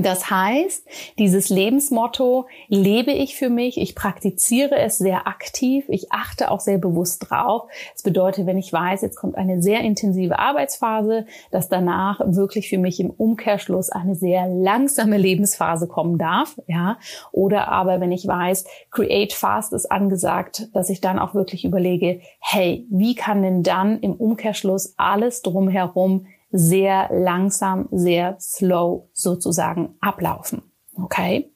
Das 0.02 0.28
heißt, 0.28 0.84
dieses 1.18 1.50
Lebensmotto 1.50 2.46
lebe 2.66 3.12
ich 3.12 3.36
für 3.36 3.48
mich, 3.48 3.80
ich 3.80 3.94
praktiziere 3.94 4.76
es 4.76 4.98
sehr 4.98 5.28
aktiv, 5.28 5.84
ich 5.88 6.10
achte 6.10 6.50
auch 6.50 6.58
sehr 6.58 6.78
bewusst 6.78 7.30
drauf. 7.30 7.68
Das 7.92 8.02
bedeutet, 8.02 8.46
wenn 8.46 8.58
ich 8.58 8.72
weiß, 8.72 9.02
jetzt 9.02 9.14
kommt 9.14 9.36
eine 9.36 9.62
sehr 9.62 9.82
intensive 9.82 10.40
Arbeitsphase, 10.40 11.26
dass 11.52 11.68
danach 11.68 12.20
wirklich 12.24 12.68
für 12.68 12.78
mich 12.78 12.98
im 12.98 13.10
Umkehrschluss 13.10 13.90
eine 13.90 14.16
sehr 14.16 14.48
langsame 14.48 15.16
Lebensphase 15.16 15.86
kommen 15.86 16.18
darf, 16.18 16.60
ja. 16.66 16.98
Oder 17.30 17.68
aber 17.68 18.00
wenn 18.00 18.10
ich 18.10 18.26
weiß, 18.26 18.64
Create 18.90 19.32
Fast 19.32 19.72
ist 19.72 19.92
angesagt, 19.92 20.70
dass 20.72 20.90
ich 20.90 21.00
dann 21.00 21.20
auch 21.20 21.34
wirklich 21.34 21.64
überlege, 21.64 22.20
hey, 22.40 22.84
wie 22.90 23.14
kann 23.14 23.42
denn 23.42 23.62
dann 23.62 24.00
im 24.00 24.14
Umkehrschluss 24.14 24.94
alles 24.96 25.42
drumherum 25.42 26.26
sehr 26.56 27.08
langsam, 27.10 27.88
sehr 27.90 28.36
slow 28.38 29.08
sozusagen 29.12 29.96
ablaufen. 30.00 30.62
Okay? 31.02 31.50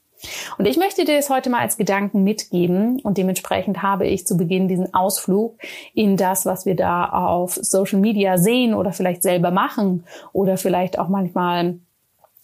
Und 0.59 0.67
ich 0.67 0.77
möchte 0.77 1.05
dir 1.05 1.17
das 1.17 1.31
heute 1.31 1.51
mal 1.51 1.61
als 1.61 1.77
Gedanken 1.77 2.25
mitgeben 2.25 3.01
und 3.03 3.17
dementsprechend 3.17 3.81
habe 3.81 4.09
ich 4.09 4.27
zu 4.27 4.37
Beginn 4.37 4.67
diesen 4.67 4.93
Ausflug 4.93 5.57
in 5.95 6.17
das, 6.17 6.45
was 6.45 6.67
wir 6.67 6.75
da 6.75 7.09
auf 7.09 7.55
Social 7.55 8.01
Media 8.01 8.39
sehen 8.39 8.75
oder 8.75 8.93
vielleicht 8.93 9.23
selber 9.23 9.53
machen 9.53 10.05
oder 10.33 10.57
vielleicht 10.57 10.99
auch 10.99 11.09
manchmal 11.09 11.79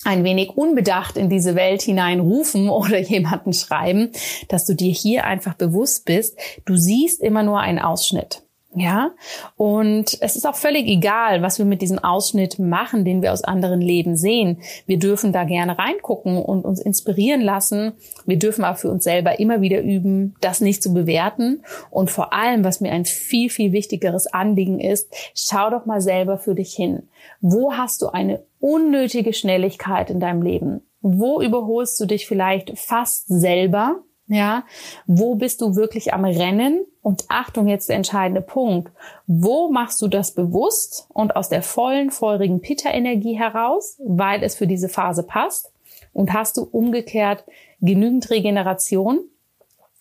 ein 0.05 0.23
wenig 0.23 0.51
unbedacht 0.57 1.17
in 1.17 1.29
diese 1.29 1.57
Welt 1.57 1.83
hineinrufen 1.83 2.69
oder 2.69 2.99
jemanden 3.01 3.53
schreiben, 3.53 4.12
dass 4.47 4.64
du 4.64 4.75
dir 4.75 4.93
hier 4.93 5.25
einfach 5.25 5.55
bewusst 5.55 6.05
bist, 6.05 6.38
du 6.67 6.77
siehst 6.77 7.21
immer 7.21 7.43
nur 7.43 7.59
einen 7.59 7.81
Ausschnitt. 7.81 8.43
Ja, 8.76 9.12
und 9.56 10.18
es 10.20 10.34
ist 10.34 10.46
auch 10.46 10.56
völlig 10.56 10.88
egal, 10.88 11.42
was 11.42 11.58
wir 11.58 11.64
mit 11.64 11.80
diesem 11.80 12.00
Ausschnitt 12.00 12.58
machen, 12.58 13.04
den 13.04 13.22
wir 13.22 13.32
aus 13.32 13.44
anderen 13.44 13.80
Leben 13.80 14.16
sehen. 14.16 14.58
Wir 14.87 14.98
dürfen 14.98 15.32
da 15.32 15.44
gerne 15.44 15.78
reingucken 15.78 16.38
und 16.38 16.64
uns 16.64 16.80
inspirieren 16.80 17.40
lassen. 17.40 17.92
Wir 18.26 18.37
dürfen 18.37 18.64
aber 18.64 18.76
für 18.76 18.90
uns 18.90 19.04
selber 19.04 19.38
immer 19.38 19.60
wieder 19.60 19.80
üben, 19.80 20.34
das 20.40 20.60
nicht 20.60 20.82
zu 20.82 20.92
bewerten. 20.92 21.62
Und 21.90 22.10
vor 22.10 22.32
allem, 22.32 22.64
was 22.64 22.80
mir 22.80 22.90
ein 22.90 23.04
viel, 23.04 23.48
viel 23.48 23.72
wichtigeres 23.72 24.26
Anliegen 24.26 24.80
ist, 24.80 25.08
schau 25.37 25.70
doch 25.70 25.87
mal 25.87 26.00
selber 26.00 26.38
für 26.38 26.56
dich 26.56 26.74
hin. 26.74 27.04
Wo 27.40 27.74
hast 27.74 28.02
du 28.02 28.08
eine 28.08 28.42
unnötige 28.58 29.32
Schnelligkeit 29.32 30.10
in 30.10 30.18
deinem 30.18 30.42
Leben? 30.42 30.80
Wo 31.00 31.40
überholst 31.40 32.00
du 32.00 32.06
dich 32.06 32.26
vielleicht 32.26 32.76
fast 32.76 33.28
selber? 33.28 34.02
Ja, 34.26 34.64
wo 35.06 35.34
bist 35.34 35.60
du 35.60 35.76
wirklich 35.76 36.14
am 36.14 36.24
Rennen? 36.24 36.87
Und 37.02 37.24
Achtung, 37.28 37.68
jetzt 37.68 37.90
der 37.90 37.96
entscheidende 37.96 38.40
Punkt. 38.40 38.90
Wo 39.26 39.70
machst 39.70 40.00
du 40.00 40.08
das 40.08 40.32
bewusst 40.32 41.06
und 41.12 41.37
aus 41.37 41.50
der 41.50 41.62
vollen, 41.62 42.10
feurigen 42.10 42.62
Pitta-Energie 42.62 43.34
heraus, 43.34 44.00
weil 44.02 44.42
es 44.42 44.54
für 44.54 44.66
diese 44.66 44.88
Phase 44.88 45.24
passt? 45.24 45.72
Und 46.14 46.32
hast 46.32 46.56
du 46.56 46.62
umgekehrt 46.62 47.44
genügend 47.80 48.30
Regeneration, 48.30 49.24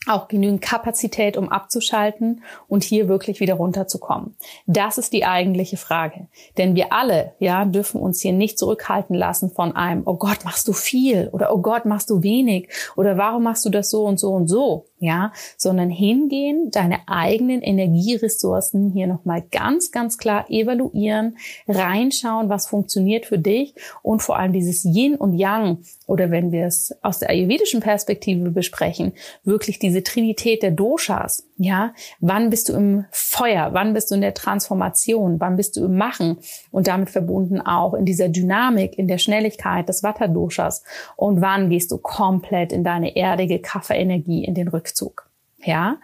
auch 0.07 0.27
genügend 0.27 0.61
Kapazität, 0.61 1.37
um 1.37 1.49
abzuschalten 1.49 2.43
und 2.67 2.83
hier 2.83 3.07
wirklich 3.07 3.39
wieder 3.39 3.55
runterzukommen? 3.55 4.35
Das 4.67 4.97
ist 4.97 5.13
die 5.13 5.25
eigentliche 5.25 5.77
Frage. 5.77 6.27
Denn 6.57 6.75
wir 6.75 6.91
alle, 6.93 7.33
ja, 7.39 7.65
dürfen 7.65 8.01
uns 8.01 8.21
hier 8.21 8.33
nicht 8.33 8.57
zurückhalten 8.57 9.15
lassen 9.15 9.51
von 9.51 9.75
einem, 9.75 10.03
oh 10.05 10.15
Gott, 10.15 10.45
machst 10.45 10.67
du 10.67 10.73
viel 10.73 11.29
oder 11.31 11.53
oh 11.53 11.59
Gott, 11.59 11.85
machst 11.85 12.09
du 12.09 12.23
wenig 12.23 12.69
oder 12.95 13.17
warum 13.17 13.43
machst 13.43 13.65
du 13.65 13.69
das 13.69 13.89
so 13.89 14.05
und 14.05 14.19
so 14.19 14.31
und 14.31 14.47
so, 14.47 14.85
ja, 14.99 15.33
sondern 15.57 15.89
hingehen, 15.89 16.71
deine 16.71 16.99
eigenen 17.07 17.61
Energieressourcen 17.61 18.91
hier 18.91 19.07
nochmal 19.07 19.43
ganz, 19.51 19.91
ganz 19.91 20.17
klar 20.17 20.49
evaluieren, 20.49 21.37
reinschauen, 21.67 22.49
was 22.49 22.67
funktioniert 22.67 23.25
für 23.25 23.37
dich 23.37 23.75
und 24.01 24.21
vor 24.21 24.37
allem 24.37 24.53
dieses 24.53 24.85
Yin 24.85 25.15
und 25.15 25.37
Yang 25.37 25.79
oder 26.07 26.31
wenn 26.31 26.51
wir 26.51 26.65
es 26.65 26.95
aus 27.01 27.19
der 27.19 27.29
ayurvedischen 27.29 27.81
Perspektive 27.81 28.49
besprechen, 28.49 29.13
wirklich 29.43 29.79
diese 29.79 29.92
diese 29.93 30.03
Trinität 30.03 30.63
der 30.63 30.71
Doshas, 30.71 31.47
ja, 31.57 31.93
wann 32.19 32.49
bist 32.49 32.69
du 32.69 32.73
im 32.73 33.05
Feuer, 33.11 33.69
wann 33.73 33.93
bist 33.93 34.09
du 34.09 34.15
in 34.15 34.21
der 34.21 34.33
Transformation, 34.33 35.39
wann 35.39 35.55
bist 35.55 35.77
du 35.77 35.85
im 35.85 35.97
Machen? 35.97 36.39
Und 36.71 36.87
damit 36.87 37.11
verbunden 37.11 37.61
auch 37.61 37.93
in 37.93 38.05
dieser 38.05 38.27
Dynamik, 38.27 38.97
in 38.97 39.07
der 39.07 39.19
Schnelligkeit 39.19 39.87
des 39.87 40.01
Vata-Doshas 40.01 40.83
und 41.15 41.41
wann 41.41 41.69
gehst 41.69 41.91
du 41.91 41.99
komplett 41.99 42.71
in 42.71 42.83
deine 42.83 43.15
erdige 43.15 43.59
Kafferenergie, 43.59 44.43
in 44.43 44.55
den 44.55 44.67
Rückzug, 44.67 45.29
ja. 45.63 45.97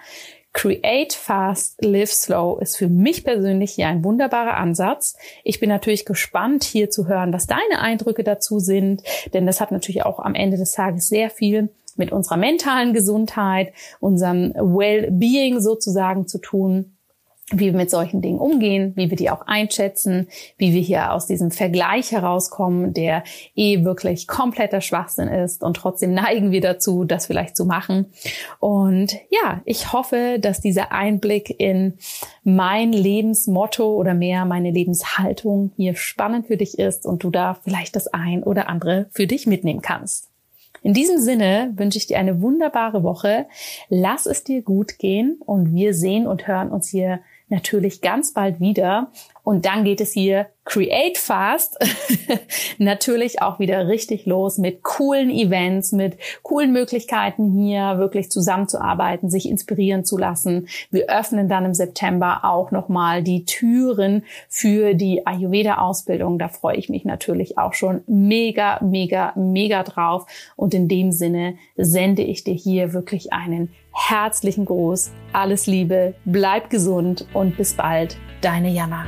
Create 0.52 1.14
Fast, 1.14 1.84
Live 1.84 2.12
Slow 2.12 2.60
ist 2.60 2.76
für 2.76 2.88
mich 2.88 3.24
persönlich 3.24 3.72
hier 3.72 3.88
ein 3.88 4.04
wunderbarer 4.04 4.58
Ansatz. 4.58 5.16
Ich 5.44 5.60
bin 5.60 5.70
natürlich 5.70 6.06
gespannt, 6.06 6.64
hier 6.64 6.90
zu 6.90 7.08
hören, 7.08 7.32
was 7.32 7.46
deine 7.46 7.80
Eindrücke 7.80 8.24
dazu 8.24 8.60
sind, 8.60 9.04
denn 9.34 9.46
das 9.46 9.62
hat 9.62 9.72
natürlich 9.72 10.06
auch 10.06 10.20
am 10.20 10.34
Ende 10.34 10.58
des 10.58 10.72
Tages 10.72 11.08
sehr 11.08 11.30
viel 11.30 11.70
mit 12.00 12.12
unserer 12.12 12.38
mentalen 12.38 12.94
Gesundheit, 12.94 13.74
unserem 14.00 14.54
Well-Being 14.56 15.60
sozusagen 15.60 16.28
zu 16.28 16.40
tun 16.40 16.96
wie 17.52 17.66
wir 17.66 17.74
mit 17.74 17.90
solchen 17.90 18.22
Dingen 18.22 18.40
umgehen, 18.40 18.94
wie 18.96 19.10
wir 19.10 19.18
die 19.18 19.30
auch 19.30 19.48
einschätzen, 19.48 20.28
wie 20.58 20.74
wir 20.74 20.82
hier 20.82 21.14
aus 21.14 21.26
diesem 21.26 21.52
Vergleich 21.52 22.12
herauskommen, 22.12 22.94
der 22.94 23.24
eh 23.56 23.84
wirklich 23.84 24.28
kompletter 24.28 24.82
Schwachsinn 24.82 25.28
ist 25.28 25.64
und 25.64 25.76
trotzdem 25.76 26.14
neigen 26.14 26.52
wir 26.52 26.62
dazu, 26.62 27.04
das 27.04 27.26
vielleicht 27.26 27.58
zu 27.58 27.66
machen. 27.66 28.08
Und 28.60 29.14
ja, 29.30 29.62
ich 29.66 29.94
hoffe, 29.94 30.38
dass 30.40 30.62
dieser 30.62 30.92
Einblick 30.92 31.60
in 31.60 31.98
mein 32.44 32.94
Lebensmotto 32.94 33.96
oder 33.96 34.14
mehr 34.14 34.46
meine 34.46 34.72
Lebenshaltung 34.72 35.72
hier 35.76 35.96
spannend 35.96 36.48
für 36.48 36.58
dich 36.58 36.78
ist 36.78 37.06
und 37.06 37.24
du 37.24 37.30
da 37.30 37.56
vielleicht 37.64 37.96
das 37.96 38.08
ein 38.08 38.44
oder 38.44 38.70
andere 38.70 39.08
für 39.12 39.28
dich 39.28 39.48
mitnehmen 39.48 39.82
kannst. 39.82 40.29
In 40.82 40.94
diesem 40.94 41.20
Sinne 41.20 41.74
wünsche 41.76 41.98
ich 41.98 42.08
dir 42.08 42.20
eine 42.20 42.42
wunderbare 42.42 43.04
Woche. 43.04 43.48
Lass 43.90 44.26
es 44.26 44.44
dir 44.44 44.62
gut 44.62 44.98
gehen 45.00 45.38
und 45.46 45.74
wir 45.74 45.94
sehen 45.94 46.28
und 46.28 46.48
hören 46.48 46.72
uns 46.72 46.88
hier 46.90 47.20
natürlich 47.50 48.02
ganz 48.02 48.34
bald 48.34 48.60
wieder. 48.60 49.12
Und 49.44 49.66
dann 49.66 49.84
geht 49.84 50.02
es 50.02 50.14
hier 50.14 50.48
Create 50.64 51.18
Fast 51.18 51.80
natürlich 52.78 53.42
auch 53.42 53.58
wieder 53.58 53.88
richtig 53.88 54.28
los 54.28 54.60
mit 54.60 54.84
coolen 54.84 55.32
Events, 55.32 55.92
mit 55.92 56.18
coolen 56.44 56.72
Möglichkeiten 56.72 57.52
hier 57.52 57.98
wirklich 57.98 58.30
zusammenzuarbeiten, 58.30 59.32
sich 59.32 59.50
inspirieren 59.50 60.06
zu 60.06 60.20
lassen. 60.20 60.68
Wir 60.92 61.10
öffnen 61.10 61.50
dann 61.50 61.66
im 61.66 61.74
September 61.74 62.42
auch 62.44 62.70
nochmal 62.70 63.24
die 63.24 63.46
Türen 63.46 64.24
für 64.48 64.94
die 64.94 65.26
Ayurveda-Ausbildung. 65.26 66.38
Da 66.38 66.50
freue 66.50 66.78
ich 66.78 66.90
mich 66.90 67.04
natürlich 67.04 67.58
auch 67.58 67.74
schon 67.74 68.02
mega, 68.06 68.80
mega, 68.84 69.34
mega 69.36 69.82
drauf. 69.82 70.28
Und 70.56 70.76
in 70.76 70.88
dem 70.88 71.12
Sinne 71.12 71.56
sende 71.76 72.22
ich 72.22 72.44
dir 72.44 72.54
hier 72.54 72.94
wirklich 72.94 73.34
einen 73.34 73.70
herzlichen 74.10 74.66
Gruß. 74.66 75.12
Alles 75.34 75.68
Liebe, 75.68 76.16
bleib 76.26 76.70
gesund 76.70 77.28
und 77.34 77.58
bis 77.58 77.76
bald. 77.76 78.18
Deine 78.42 78.70
Jana. 78.70 79.06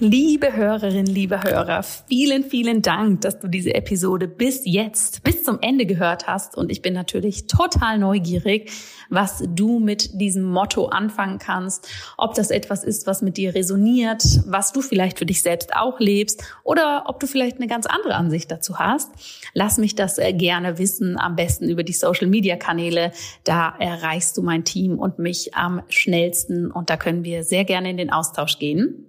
Liebe 0.00 0.54
Hörerin, 0.54 1.06
liebe 1.06 1.42
Hörer, 1.42 1.82
vielen, 1.82 2.44
vielen 2.44 2.82
Dank, 2.82 3.22
dass 3.22 3.40
du 3.40 3.48
diese 3.48 3.74
Episode 3.74 4.28
bis 4.28 4.60
jetzt, 4.64 5.24
bis 5.24 5.42
zum 5.42 5.58
Ende 5.60 5.86
gehört 5.86 6.28
hast. 6.28 6.56
Und 6.56 6.70
ich 6.70 6.82
bin 6.82 6.94
natürlich 6.94 7.48
total 7.48 7.98
neugierig, 7.98 8.70
was 9.10 9.42
du 9.44 9.80
mit 9.80 10.20
diesem 10.20 10.44
Motto 10.44 10.86
anfangen 10.86 11.40
kannst. 11.40 11.88
Ob 12.16 12.34
das 12.34 12.52
etwas 12.52 12.84
ist, 12.84 13.08
was 13.08 13.22
mit 13.22 13.38
dir 13.38 13.56
resoniert, 13.56 14.22
was 14.46 14.72
du 14.72 14.82
vielleicht 14.82 15.18
für 15.18 15.26
dich 15.26 15.42
selbst 15.42 15.74
auch 15.74 15.98
lebst 15.98 16.44
oder 16.62 17.06
ob 17.06 17.18
du 17.18 17.26
vielleicht 17.26 17.56
eine 17.56 17.66
ganz 17.66 17.86
andere 17.86 18.14
Ansicht 18.14 18.52
dazu 18.52 18.78
hast. 18.78 19.10
Lass 19.52 19.78
mich 19.78 19.96
das 19.96 20.18
äh, 20.18 20.32
gerne 20.32 20.78
wissen, 20.78 21.18
am 21.18 21.34
besten 21.34 21.68
über 21.68 21.82
die 21.82 21.92
Social 21.92 22.28
Media 22.28 22.54
Kanäle. 22.54 23.10
Da 23.42 23.74
erreichst 23.80 24.36
du 24.36 24.42
mein 24.42 24.62
Team 24.62 24.96
und 24.96 25.18
mich 25.18 25.56
am 25.56 25.82
schnellsten 25.88 26.70
und 26.70 26.88
da 26.88 26.96
können 26.96 27.24
wir 27.24 27.42
sehr 27.42 27.64
gerne 27.64 27.90
in 27.90 27.96
den 27.96 28.12
Austausch 28.12 28.60
gehen. 28.60 29.07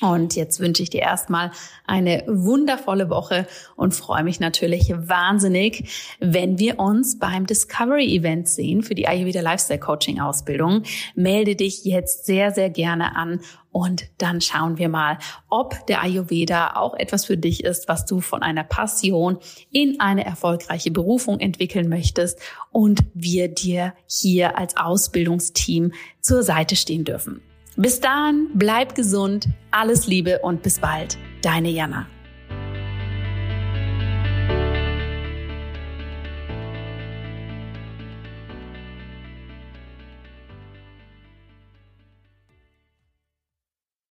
Und 0.00 0.34
jetzt 0.34 0.60
wünsche 0.60 0.82
ich 0.82 0.90
dir 0.90 1.02
erstmal 1.02 1.50
eine 1.86 2.24
wundervolle 2.26 3.10
Woche 3.10 3.46
und 3.76 3.94
freue 3.94 4.24
mich 4.24 4.40
natürlich 4.40 4.90
wahnsinnig, 4.96 6.16
wenn 6.20 6.58
wir 6.58 6.78
uns 6.78 7.18
beim 7.18 7.46
Discovery 7.46 8.16
Event 8.16 8.48
sehen 8.48 8.82
für 8.82 8.94
die 8.94 9.06
Ayurveda 9.06 9.40
Lifestyle 9.42 9.78
Coaching 9.78 10.18
Ausbildung. 10.20 10.84
Melde 11.14 11.54
dich 11.54 11.84
jetzt 11.84 12.24
sehr, 12.24 12.52
sehr 12.52 12.70
gerne 12.70 13.14
an 13.14 13.40
und 13.72 14.06
dann 14.18 14.40
schauen 14.40 14.78
wir 14.78 14.88
mal, 14.88 15.18
ob 15.48 15.86
der 15.86 16.02
Ayurveda 16.02 16.76
auch 16.76 16.94
etwas 16.94 17.26
für 17.26 17.36
dich 17.36 17.62
ist, 17.62 17.86
was 17.86 18.06
du 18.06 18.20
von 18.20 18.42
einer 18.42 18.64
Passion 18.64 19.38
in 19.70 20.00
eine 20.00 20.24
erfolgreiche 20.24 20.90
Berufung 20.90 21.40
entwickeln 21.40 21.88
möchtest 21.88 22.40
und 22.72 23.04
wir 23.12 23.48
dir 23.48 23.92
hier 24.06 24.56
als 24.58 24.76
Ausbildungsteam 24.76 25.92
zur 26.20 26.42
Seite 26.42 26.74
stehen 26.74 27.04
dürfen. 27.04 27.42
Bis 27.76 28.00
dahin, 28.00 28.48
bleib 28.54 28.94
gesund, 28.94 29.48
alles 29.70 30.06
Liebe 30.06 30.40
und 30.40 30.62
bis 30.62 30.78
bald. 30.78 31.16
Deine 31.42 31.70
Jana. 31.70 32.06